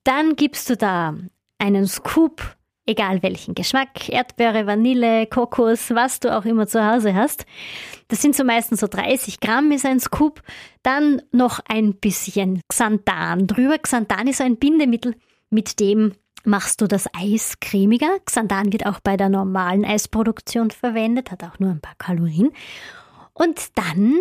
Dann 0.04 0.36
gibst 0.36 0.70
du 0.70 0.78
da 0.78 1.16
einen 1.58 1.88
Scoop, 1.88 2.56
egal 2.86 3.24
welchen 3.24 3.56
Geschmack, 3.56 4.10
Erdbeere, 4.10 4.68
Vanille, 4.68 5.26
Kokos, 5.26 5.92
was 5.92 6.20
du 6.20 6.36
auch 6.36 6.46
immer 6.46 6.68
zu 6.68 6.86
Hause 6.86 7.16
hast. 7.16 7.46
Das 8.08 8.22
sind 8.22 8.36
so 8.36 8.44
meistens 8.44 8.82
so 8.82 8.88
30 8.88 9.40
Gramm 9.40 9.72
ist 9.72 9.86
ein 9.86 10.00
Scoop. 10.00 10.42
Dann 10.84 11.22
noch 11.32 11.60
ein 11.68 11.96
bisschen 11.96 12.62
Xanthan 12.68 13.48
drüber. 13.48 13.80
Xanthan 13.80 14.28
ist 14.28 14.42
ein 14.42 14.58
Bindemittel, 14.58 15.16
mit 15.50 15.80
dem 15.80 16.14
machst 16.46 16.82
du 16.82 16.88
das 16.88 17.08
Eis 17.14 17.60
cremiger. 17.60 18.20
Xanthan 18.26 18.72
wird 18.74 18.86
auch 18.86 19.00
bei 19.00 19.18
der 19.18 19.30
normalen 19.30 19.86
Eisproduktion 19.86 20.72
verwendet, 20.72 21.32
hat 21.32 21.44
auch 21.44 21.60
nur 21.60 21.72
ein 21.72 21.82
paar 21.82 21.96
Kalorien. 21.98 22.52
Und 23.34 23.78
dann 23.78 24.18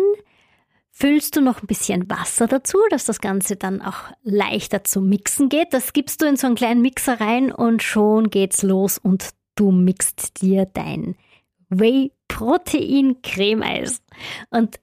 füllst 0.91 1.35
du 1.35 1.41
noch 1.41 1.61
ein 1.61 1.67
bisschen 1.67 2.09
Wasser 2.09 2.47
dazu, 2.47 2.77
dass 2.89 3.05
das 3.05 3.19
Ganze 3.19 3.57
dann 3.57 3.81
auch 3.81 4.11
leichter 4.23 4.83
zu 4.83 5.01
mixen 5.01 5.49
geht. 5.49 5.73
Das 5.73 5.93
gibst 5.93 6.21
du 6.21 6.25
in 6.25 6.37
so 6.37 6.47
einen 6.47 6.55
kleinen 6.55 6.81
Mixer 6.81 7.19
rein 7.19 7.51
und 7.51 7.83
schon 7.83 8.29
geht's 8.29 8.63
los 8.63 8.97
und 8.97 9.29
du 9.55 9.71
mixt 9.71 10.41
dir 10.41 10.65
dein 10.65 11.15
Whey 11.69 12.11
Protein 12.27 13.21
Cremeeis. 13.21 14.01
Und 14.49 14.79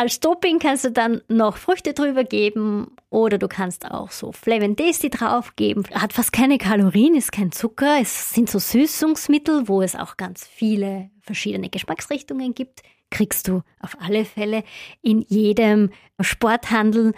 als 0.00 0.18
Topping 0.18 0.58
kannst 0.60 0.86
du 0.86 0.90
dann 0.90 1.20
noch 1.28 1.58
Früchte 1.58 1.92
drüber 1.92 2.24
geben 2.24 2.96
oder 3.10 3.36
du 3.36 3.48
kannst 3.48 3.84
auch 3.84 4.10
so 4.10 4.32
Flavin 4.32 4.74
Tasty 4.74 5.10
draufgeben. 5.10 5.84
Hat 5.92 6.14
fast 6.14 6.32
keine 6.32 6.56
Kalorien, 6.56 7.14
ist 7.14 7.32
kein 7.32 7.52
Zucker. 7.52 7.98
Es 8.00 8.30
sind 8.30 8.48
so 8.48 8.58
Süßungsmittel, 8.58 9.68
wo 9.68 9.82
es 9.82 9.94
auch 9.94 10.16
ganz 10.16 10.46
viele 10.46 11.10
verschiedene 11.20 11.68
Geschmacksrichtungen 11.68 12.54
gibt. 12.54 12.80
Kriegst 13.10 13.46
du 13.46 13.60
auf 13.78 13.94
alle 14.00 14.24
Fälle 14.24 14.64
in 15.02 15.20
jedem 15.20 15.90
Sporthandel, 16.18 17.12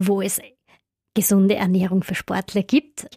wo 0.00 0.20
es 0.20 0.40
gesunde 1.14 1.54
Ernährung 1.54 2.02
für 2.02 2.16
Sportler 2.16 2.64
gibt. 2.64 3.16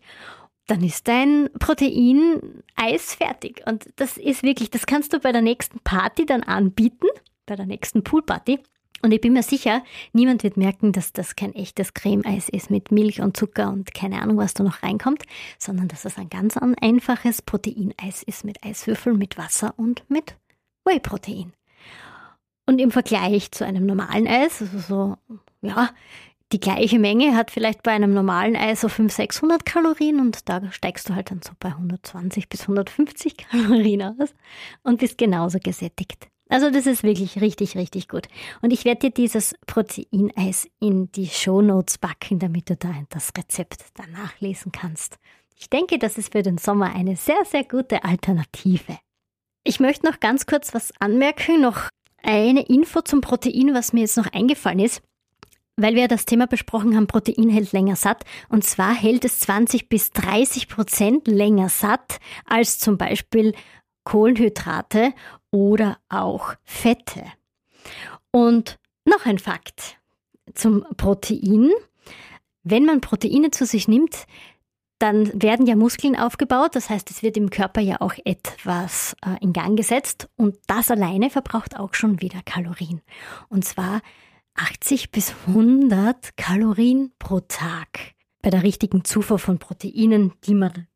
Dann 0.68 0.84
ist 0.84 1.08
dein 1.08 1.50
Protein-Eis 1.58 3.16
fertig. 3.16 3.64
Und 3.66 3.90
das 3.96 4.18
ist 4.18 4.44
wirklich, 4.44 4.70
das 4.70 4.86
kannst 4.86 5.12
du 5.14 5.20
bei 5.20 5.32
der 5.32 5.42
nächsten 5.42 5.80
Party 5.80 6.28
dann 6.28 6.44
anbieten, 6.44 7.08
bei 7.48 7.56
der 7.56 7.66
nächsten 7.66 8.04
Poolparty. 8.04 8.60
Und 9.02 9.12
ich 9.12 9.22
bin 9.22 9.34
mir 9.34 9.44
sicher, 9.44 9.84
niemand 10.14 10.44
wird 10.44 10.58
merken, 10.58 10.92
dass 10.92 11.14
das 11.14 11.36
kein 11.36 11.54
echtes 11.54 11.94
Cremeeis 11.94 12.50
ist 12.50 12.72
mit 12.72 12.92
Milch 12.92 13.22
und 13.22 13.38
Zucker 13.38 13.70
und 13.70 13.94
keine 13.94 14.22
Ahnung, 14.22 14.38
was 14.38 14.54
da 14.54 14.64
noch 14.64 14.84
reinkommt, 14.84 15.24
sondern 15.58 15.88
dass 15.88 16.06
es 16.06 16.18
ein 16.18 16.30
ganz 16.30 16.58
einfaches 16.58 17.42
Proteineis 17.42 18.24
ist 18.24 18.44
mit 18.44 18.64
Eiswürfeln, 18.64 19.18
mit 19.18 19.38
Wasser 19.38 19.74
und 19.78 20.04
mit 20.10 20.36
Whey-Protein. 20.86 21.54
Und 22.66 22.80
im 22.80 22.92
Vergleich 22.92 23.52
zu 23.52 23.66
einem 23.66 23.86
normalen 23.86 24.28
Eis, 24.28 24.62
also 24.62 24.80
so, 24.80 25.18
ja, 25.62 25.90
die 26.52 26.60
gleiche 26.60 26.98
Menge 26.98 27.36
hat 27.36 27.52
vielleicht 27.52 27.84
bei 27.84 27.92
einem 27.92 28.14
normalen 28.14 28.56
Eis 28.56 28.82
so 28.82 28.90
500, 28.90 29.16
600 29.16 29.66
Kalorien 29.66 30.20
und 30.20 30.48
da 30.48 30.72
steigst 30.72 31.10
du 31.10 31.16
halt 31.16 31.30
dann 31.32 31.42
so 31.42 31.52
bei 31.60 31.70
120 31.70 32.48
bis 32.50 32.62
150 32.62 33.38
Kalorien 33.38 34.02
aus 34.02 34.34
und 34.84 35.00
bist 35.00 35.18
genauso 35.18 35.60
gesättigt. 35.60 36.30
Also 36.50 36.70
das 36.70 36.86
ist 36.86 37.04
wirklich 37.04 37.42
richtig, 37.42 37.76
richtig 37.76 38.08
gut. 38.08 38.28
Und 38.62 38.72
ich 38.72 38.86
werde 38.86 39.10
dir 39.10 39.12
dieses 39.12 39.56
Proteineis 39.66 40.70
in 40.80 41.12
die 41.12 41.28
Show 41.28 41.62
Notes 41.62 41.98
backen, 41.98 42.40
damit 42.40 42.70
du 42.70 42.76
da 42.76 42.94
das 43.10 43.32
Rezept 43.38 43.84
dann 43.96 44.12
nachlesen 44.12 44.72
kannst. 44.72 45.18
Ich 45.58 45.70
denke, 45.70 46.00
das 46.00 46.18
ist 46.18 46.32
für 46.32 46.44
den 46.44 46.58
Sommer 46.58 46.94
eine 46.94 47.16
sehr, 47.16 47.44
sehr 47.46 47.64
gute 47.64 48.04
Alternative. 48.04 48.98
Ich 49.64 49.80
möchte 49.80 50.06
noch 50.06 50.20
ganz 50.20 50.46
kurz 50.46 50.74
was 50.74 50.94
anmerken, 51.00 51.60
noch 51.62 51.90
eine 52.24 52.62
Info 52.62 53.02
zum 53.02 53.22
Protein, 53.22 53.74
was 53.74 53.92
mir 53.92 54.02
jetzt 54.02 54.18
noch 54.18 54.32
eingefallen 54.32 54.80
ist. 54.80 55.02
Weil 55.76 55.96
wir 55.96 56.08
das 56.08 56.26
Thema 56.26 56.48
besprochen 56.48 56.96
haben, 56.96 57.08
Protein 57.08 57.50
hält 57.50 57.72
länger 57.72 57.96
satt. 57.96 58.24
Und 58.50 58.64
zwar 58.64 58.94
hält 58.94 59.26
es 59.26 59.40
20 59.42 59.90
bis 59.90 60.12
30 60.12 60.70
Prozent 60.70 61.28
länger 61.28 61.70
satt 61.70 62.20
als 62.46 62.80
zum 62.80 62.98
Beispiel 62.98 63.54
Kohlenhydrate 64.06 65.14
oder 65.52 65.98
auch 66.10 66.56
Fette. 66.64 67.24
Und 68.32 68.80
noch 69.06 69.26
ein 69.26 69.40
Fakt 69.40 69.98
zum 70.54 70.86
Protein. 70.98 71.72
Wenn 72.64 72.86
man 72.86 73.02
Proteine 73.02 73.52
zu 73.52 73.66
sich 73.66 73.88
nimmt, 73.88 74.26
dann 75.00 75.42
werden 75.42 75.68
ja 75.68 75.76
Muskeln 75.76 76.16
aufgebaut, 76.16 76.76
das 76.76 76.90
heißt, 76.90 77.12
es 77.12 77.22
wird 77.22 77.38
im 77.38 77.52
Körper 77.52 77.82
ja 77.82 78.02
auch 78.02 78.16
etwas 78.26 79.16
äh, 79.24 79.38
in 79.42 79.54
Gang 79.54 79.78
gesetzt 79.78 80.28
und 80.36 80.58
das 80.66 80.90
alleine 80.90 81.30
verbraucht 81.30 81.78
auch 81.78 81.94
schon 81.94 82.20
wieder 82.20 82.42
Kalorien. 82.44 83.02
Und 83.48 83.64
zwar 83.64 84.02
80 84.56 85.12
bis 85.12 85.36
100 85.48 86.36
Kalorien 86.36 87.12
pro 87.20 87.42
Tag 87.42 88.16
bei 88.42 88.50
der 88.50 88.64
richtigen 88.64 89.06
Zufuhr 89.06 89.38
von 89.38 89.60
Proteinen, 89.60 90.34
die 90.46 90.56
man 90.56 90.88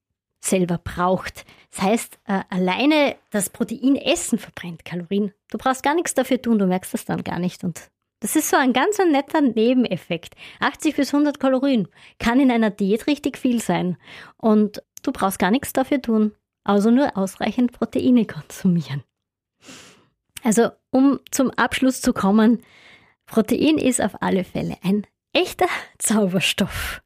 selber 0.41 0.77
braucht. 0.77 1.45
Das 1.71 1.81
heißt, 1.83 2.19
äh, 2.25 2.41
alleine 2.49 3.15
das 3.29 3.49
Proteinessen 3.49 4.39
verbrennt 4.39 4.83
Kalorien. 4.83 5.31
Du 5.49 5.57
brauchst 5.57 5.83
gar 5.83 5.95
nichts 5.95 6.13
dafür 6.13 6.41
tun, 6.41 6.59
du 6.59 6.65
merkst 6.65 6.93
das 6.93 7.05
dann 7.05 7.23
gar 7.23 7.39
nicht. 7.39 7.63
Und 7.63 7.89
das 8.19 8.35
ist 8.35 8.49
so 8.49 8.57
ein 8.57 8.73
ganz 8.73 8.97
netter 8.97 9.41
Nebeneffekt. 9.41 10.35
80 10.59 10.95
bis 10.95 11.13
100 11.13 11.39
Kalorien 11.39 11.87
kann 12.19 12.39
in 12.39 12.51
einer 12.51 12.69
Diät 12.69 13.07
richtig 13.07 13.37
viel 13.37 13.61
sein. 13.61 13.97
Und 14.37 14.83
du 15.03 15.11
brauchst 15.11 15.39
gar 15.39 15.51
nichts 15.51 15.73
dafür 15.73 16.01
tun, 16.01 16.35
außer 16.63 16.91
nur 16.91 17.17
ausreichend 17.17 17.71
Proteine 17.71 18.25
konsumieren. 18.25 19.03
Also, 20.43 20.69
um 20.89 21.19
zum 21.29 21.51
Abschluss 21.51 22.01
zu 22.01 22.13
kommen, 22.13 22.63
Protein 23.27 23.77
ist 23.77 24.01
auf 24.01 24.21
alle 24.21 24.43
Fälle 24.43 24.77
ein 24.83 25.05
echter 25.33 25.67
Zauberstoff. 25.99 27.01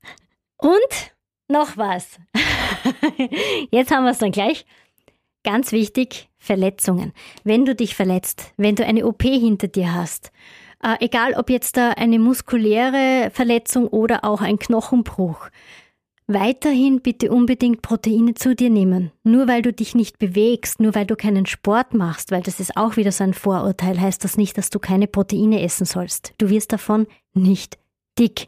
Und 0.57 1.14
noch 1.47 1.77
was. 1.77 2.19
Jetzt 3.71 3.91
haben 3.91 4.03
wir 4.03 4.11
es 4.11 4.19
dann 4.19 4.31
gleich. 4.31 4.65
Ganz 5.43 5.71
wichtig, 5.71 6.29
Verletzungen. 6.37 7.13
Wenn 7.43 7.65
du 7.65 7.75
dich 7.75 7.95
verletzt, 7.95 8.53
wenn 8.57 8.75
du 8.75 8.85
eine 8.85 9.05
OP 9.05 9.21
hinter 9.21 9.67
dir 9.67 9.93
hast, 9.93 10.31
äh, 10.83 10.95
egal 11.05 11.33
ob 11.35 11.49
jetzt 11.49 11.77
da 11.77 11.91
eine 11.91 12.17
muskuläre 12.17 13.29
Verletzung 13.31 13.87
oder 13.87 14.23
auch 14.23 14.41
ein 14.41 14.57
Knochenbruch, 14.57 15.49
weiterhin 16.27 17.01
bitte 17.01 17.31
unbedingt 17.31 17.81
Proteine 17.81 18.33
zu 18.33 18.55
dir 18.55 18.69
nehmen. 18.69 19.11
Nur 19.23 19.47
weil 19.47 19.61
du 19.61 19.71
dich 19.71 19.93
nicht 19.93 20.17
bewegst, 20.17 20.79
nur 20.79 20.95
weil 20.95 21.05
du 21.05 21.15
keinen 21.15 21.45
Sport 21.45 21.93
machst, 21.93 22.31
weil 22.31 22.41
das 22.41 22.59
ist 22.59 22.75
auch 22.75 22.97
wieder 22.97 23.11
so 23.11 23.23
ein 23.23 23.33
Vorurteil, 23.33 23.99
heißt 23.99 24.23
das 24.23 24.37
nicht, 24.37 24.57
dass 24.57 24.69
du 24.69 24.79
keine 24.79 25.07
Proteine 25.07 25.61
essen 25.61 25.85
sollst. 25.85 26.33
Du 26.37 26.49
wirst 26.49 26.73
davon 26.73 27.07
nicht 27.33 27.77
dick. 28.17 28.47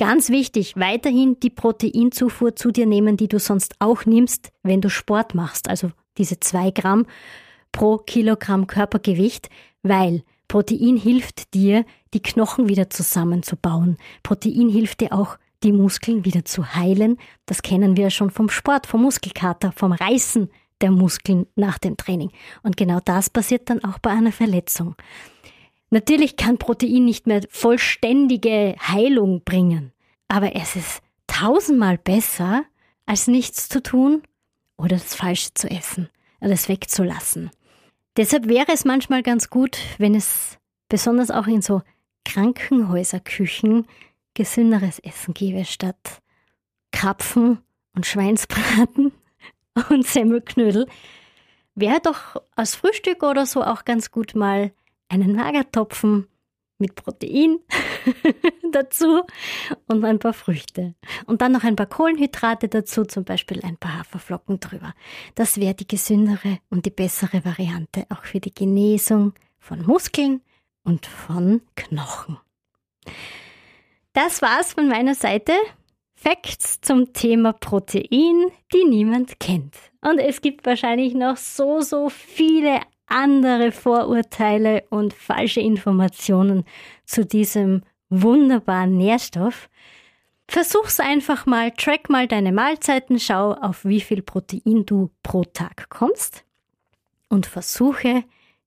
Ganz 0.00 0.30
wichtig, 0.30 0.76
weiterhin 0.76 1.38
die 1.40 1.50
Proteinzufuhr 1.50 2.56
zu 2.56 2.70
dir 2.70 2.86
nehmen, 2.86 3.18
die 3.18 3.28
du 3.28 3.38
sonst 3.38 3.74
auch 3.80 4.06
nimmst, 4.06 4.50
wenn 4.62 4.80
du 4.80 4.88
Sport 4.88 5.34
machst. 5.34 5.68
Also 5.68 5.90
diese 6.16 6.40
zwei 6.40 6.70
Gramm 6.70 7.04
pro 7.70 7.98
Kilogramm 7.98 8.66
Körpergewicht, 8.66 9.50
weil 9.82 10.22
Protein 10.48 10.96
hilft 10.96 11.52
dir, 11.52 11.84
die 12.14 12.22
Knochen 12.22 12.70
wieder 12.70 12.88
zusammenzubauen. 12.88 13.98
Protein 14.22 14.70
hilft 14.70 15.02
dir 15.02 15.12
auch, 15.12 15.36
die 15.62 15.72
Muskeln 15.72 16.24
wieder 16.24 16.46
zu 16.46 16.74
heilen. 16.74 17.18
Das 17.44 17.60
kennen 17.60 17.98
wir 17.98 18.08
schon 18.08 18.30
vom 18.30 18.48
Sport, 18.48 18.86
vom 18.86 19.02
Muskelkater, 19.02 19.70
vom 19.72 19.92
Reißen 19.92 20.48
der 20.80 20.92
Muskeln 20.92 21.46
nach 21.56 21.78
dem 21.78 21.98
Training. 21.98 22.30
Und 22.62 22.78
genau 22.78 23.00
das 23.04 23.28
passiert 23.28 23.68
dann 23.68 23.84
auch 23.84 23.98
bei 23.98 24.12
einer 24.12 24.32
Verletzung. 24.32 24.94
Natürlich 25.90 26.36
kann 26.36 26.58
Protein 26.58 27.04
nicht 27.04 27.26
mehr 27.26 27.42
vollständige 27.50 28.76
Heilung 28.80 29.42
bringen, 29.44 29.92
aber 30.28 30.54
es 30.54 30.76
ist 30.76 31.02
tausendmal 31.26 31.98
besser, 31.98 32.64
als 33.06 33.26
nichts 33.26 33.68
zu 33.68 33.82
tun 33.82 34.22
oder 34.76 34.96
das 34.96 35.16
Falsche 35.16 35.52
zu 35.54 35.68
essen 35.68 36.08
oder 36.40 36.52
es 36.52 36.68
wegzulassen. 36.68 37.50
Deshalb 38.16 38.48
wäre 38.48 38.72
es 38.72 38.84
manchmal 38.84 39.22
ganz 39.22 39.50
gut, 39.50 39.78
wenn 39.98 40.14
es 40.14 40.58
besonders 40.88 41.30
auch 41.30 41.46
in 41.46 41.62
so 41.62 41.82
Krankenhäuserküchen 42.24 43.86
gesünderes 44.34 45.00
Essen 45.00 45.34
gäbe 45.34 45.64
statt 45.64 46.20
Krapfen 46.92 47.58
und 47.94 48.06
Schweinsbraten 48.06 49.12
und 49.90 50.06
Semmelknödel. 50.06 50.86
Wäre 51.74 52.00
doch 52.00 52.42
als 52.54 52.74
Frühstück 52.74 53.22
oder 53.22 53.46
so 53.46 53.62
auch 53.64 53.84
ganz 53.84 54.10
gut 54.10 54.34
mal 54.34 54.72
einen 55.10 55.34
Magertopfen 55.34 56.26
mit 56.78 56.94
Protein 56.94 57.58
dazu 58.72 59.22
und 59.86 60.04
ein 60.04 60.18
paar 60.18 60.32
Früchte. 60.32 60.94
Und 61.26 61.42
dann 61.42 61.52
noch 61.52 61.64
ein 61.64 61.76
paar 61.76 61.86
Kohlenhydrate 61.86 62.68
dazu, 62.68 63.04
zum 63.04 63.24
Beispiel 63.24 63.60
ein 63.62 63.76
paar 63.76 63.98
Haferflocken 63.98 64.60
drüber. 64.60 64.94
Das 65.34 65.58
wäre 65.58 65.74
die 65.74 65.86
gesündere 65.86 66.58
und 66.70 66.86
die 66.86 66.90
bessere 66.90 67.44
Variante, 67.44 68.06
auch 68.08 68.24
für 68.24 68.40
die 68.40 68.54
Genesung 68.54 69.34
von 69.58 69.84
Muskeln 69.84 70.40
und 70.84 71.04
von 71.06 71.60
Knochen. 71.76 72.38
Das 74.12 74.42
war's 74.42 74.72
von 74.72 74.88
meiner 74.88 75.14
Seite. 75.14 75.52
Facts 76.14 76.80
zum 76.82 77.14
Thema 77.14 77.52
Protein, 77.54 78.50
die 78.74 78.84
niemand 78.84 79.40
kennt. 79.40 79.74
Und 80.02 80.18
es 80.18 80.42
gibt 80.42 80.66
wahrscheinlich 80.66 81.14
noch 81.14 81.38
so, 81.38 81.80
so 81.80 82.10
viele 82.10 82.80
andere 83.10 83.72
Vorurteile 83.72 84.84
und 84.90 85.12
falsche 85.12 85.60
Informationen 85.60 86.64
zu 87.04 87.26
diesem 87.26 87.82
wunderbaren 88.08 88.96
Nährstoff. 88.96 89.68
Versuch's 90.48 90.98
einfach 90.98 91.46
mal, 91.46 91.70
track 91.70 92.10
mal 92.10 92.26
deine 92.26 92.52
Mahlzeiten, 92.52 93.20
schau 93.20 93.52
auf 93.52 93.84
wie 93.84 94.00
viel 94.00 94.22
Protein 94.22 94.84
du 94.84 95.10
pro 95.22 95.44
Tag 95.44 95.88
kommst 95.90 96.44
und 97.28 97.46
versuche 97.46 98.24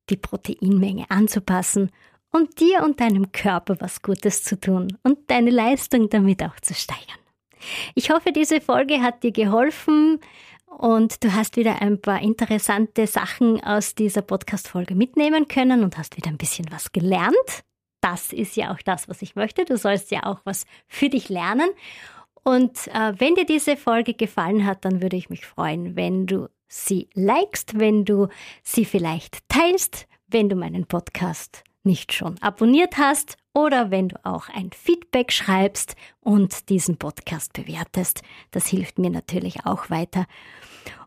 die 0.09 0.17
Proteinmenge 0.17 1.05
anzupassen 1.09 1.91
und 2.31 2.59
dir 2.59 2.83
und 2.83 2.99
deinem 2.99 3.31
Körper 3.31 3.75
was 3.79 4.01
Gutes 4.01 4.43
zu 4.43 4.59
tun 4.59 4.97
und 5.03 5.29
deine 5.29 5.51
Leistung 5.51 6.09
damit 6.09 6.41
auch 6.43 6.59
zu 6.61 6.73
steigern. 6.73 7.19
Ich 7.95 8.09
hoffe, 8.09 8.31
diese 8.31 8.59
Folge 8.59 9.01
hat 9.01 9.23
dir 9.23 9.31
geholfen, 9.31 10.19
und 10.77 11.23
du 11.23 11.33
hast 11.33 11.55
wieder 11.57 11.81
ein 11.81 12.01
paar 12.01 12.21
interessante 12.21 13.07
Sachen 13.07 13.63
aus 13.63 13.95
dieser 13.95 14.21
Podcast-Folge 14.21 14.95
mitnehmen 14.95 15.47
können 15.47 15.83
und 15.83 15.97
hast 15.97 16.17
wieder 16.17 16.29
ein 16.29 16.37
bisschen 16.37 16.71
was 16.71 16.91
gelernt. 16.91 17.63
Das 18.01 18.33
ist 18.33 18.55
ja 18.55 18.73
auch 18.73 18.81
das, 18.83 19.07
was 19.07 19.21
ich 19.21 19.35
möchte. 19.35 19.65
Du 19.65 19.77
sollst 19.77 20.11
ja 20.11 20.23
auch 20.23 20.41
was 20.43 20.65
für 20.87 21.09
dich 21.09 21.29
lernen. 21.29 21.69
Und 22.43 22.87
äh, 22.87 23.13
wenn 23.17 23.35
dir 23.35 23.45
diese 23.45 23.77
Folge 23.77 24.13
gefallen 24.13 24.65
hat, 24.65 24.83
dann 24.83 25.01
würde 25.01 25.15
ich 25.15 25.29
mich 25.29 25.45
freuen, 25.45 25.95
wenn 25.95 26.25
du 26.27 26.49
sie 26.67 27.07
likest, 27.13 27.79
wenn 27.79 28.03
du 28.03 28.27
sie 28.61 28.83
vielleicht 28.83 29.47
teilst, 29.47 30.07
wenn 30.27 30.49
du 30.49 30.55
meinen 30.55 30.85
Podcast 30.85 31.63
nicht 31.83 32.11
schon 32.11 32.37
abonniert 32.41 32.97
hast 32.97 33.37
oder 33.53 33.91
wenn 33.91 34.09
du 34.09 34.25
auch 34.25 34.49
ein 34.49 34.71
Feedback 34.71 35.31
schreibst 35.31 35.95
und 36.21 36.69
diesen 36.69 36.97
Podcast 36.97 37.53
bewertest. 37.53 38.21
Das 38.51 38.67
hilft 38.67 38.97
mir 38.99 39.09
natürlich 39.09 39.65
auch 39.65 39.89
weiter. 39.89 40.25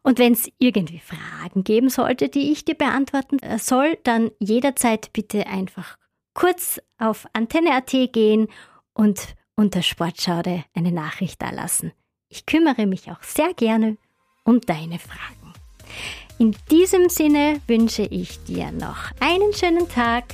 Und 0.02 0.18
wenn 0.18 0.32
es 0.32 0.50
irgendwie 0.59 1.00
Fragen 1.00 1.64
geben 1.64 1.88
sollte, 1.88 2.28
die 2.28 2.52
ich 2.52 2.64
dir 2.64 2.76
beantworten 2.76 3.40
äh, 3.40 3.59
soll, 3.59 3.98
dann 4.04 4.30
jederzeit 4.38 5.12
bitte 5.12 5.46
einfach 5.48 5.96
kurz 6.35 6.80
auf 6.98 7.26
Antenne.at 7.32 8.12
gehen 8.12 8.46
und 8.94 9.35
unter 9.56 9.82
Sportschaude 9.82 10.64
eine 10.74 10.92
Nachricht 10.92 11.42
da 11.42 11.50
lassen. 11.50 11.92
Ich 12.28 12.46
kümmere 12.46 12.87
mich 12.87 13.11
auch 13.11 13.22
sehr 13.22 13.54
gerne 13.54 13.96
um 14.44 14.61
deine 14.61 14.98
Fragen. 14.98 15.54
In 16.38 16.54
diesem 16.70 17.09
Sinne 17.09 17.61
wünsche 17.66 18.02
ich 18.02 18.44
dir 18.44 18.70
noch 18.70 19.11
einen 19.20 19.52
schönen 19.54 19.88
Tag 19.88 20.24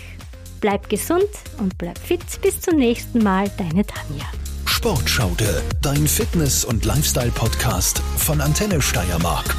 Bleib 0.62 0.88
gesund 0.88 1.28
und 1.58 1.76
bleib 1.76 1.98
fit. 1.98 2.20
Bis 2.40 2.60
zum 2.60 2.76
nächsten 2.76 3.18
Mal, 3.18 3.50
deine 3.58 3.84
Tanja. 3.84 4.24
Sportschaude, 4.64 5.60
dein 5.82 6.06
Fitness- 6.06 6.64
und 6.64 6.84
Lifestyle-Podcast 6.84 8.00
von 8.16 8.40
Antenne 8.40 8.80
Steiermark. 8.80 9.56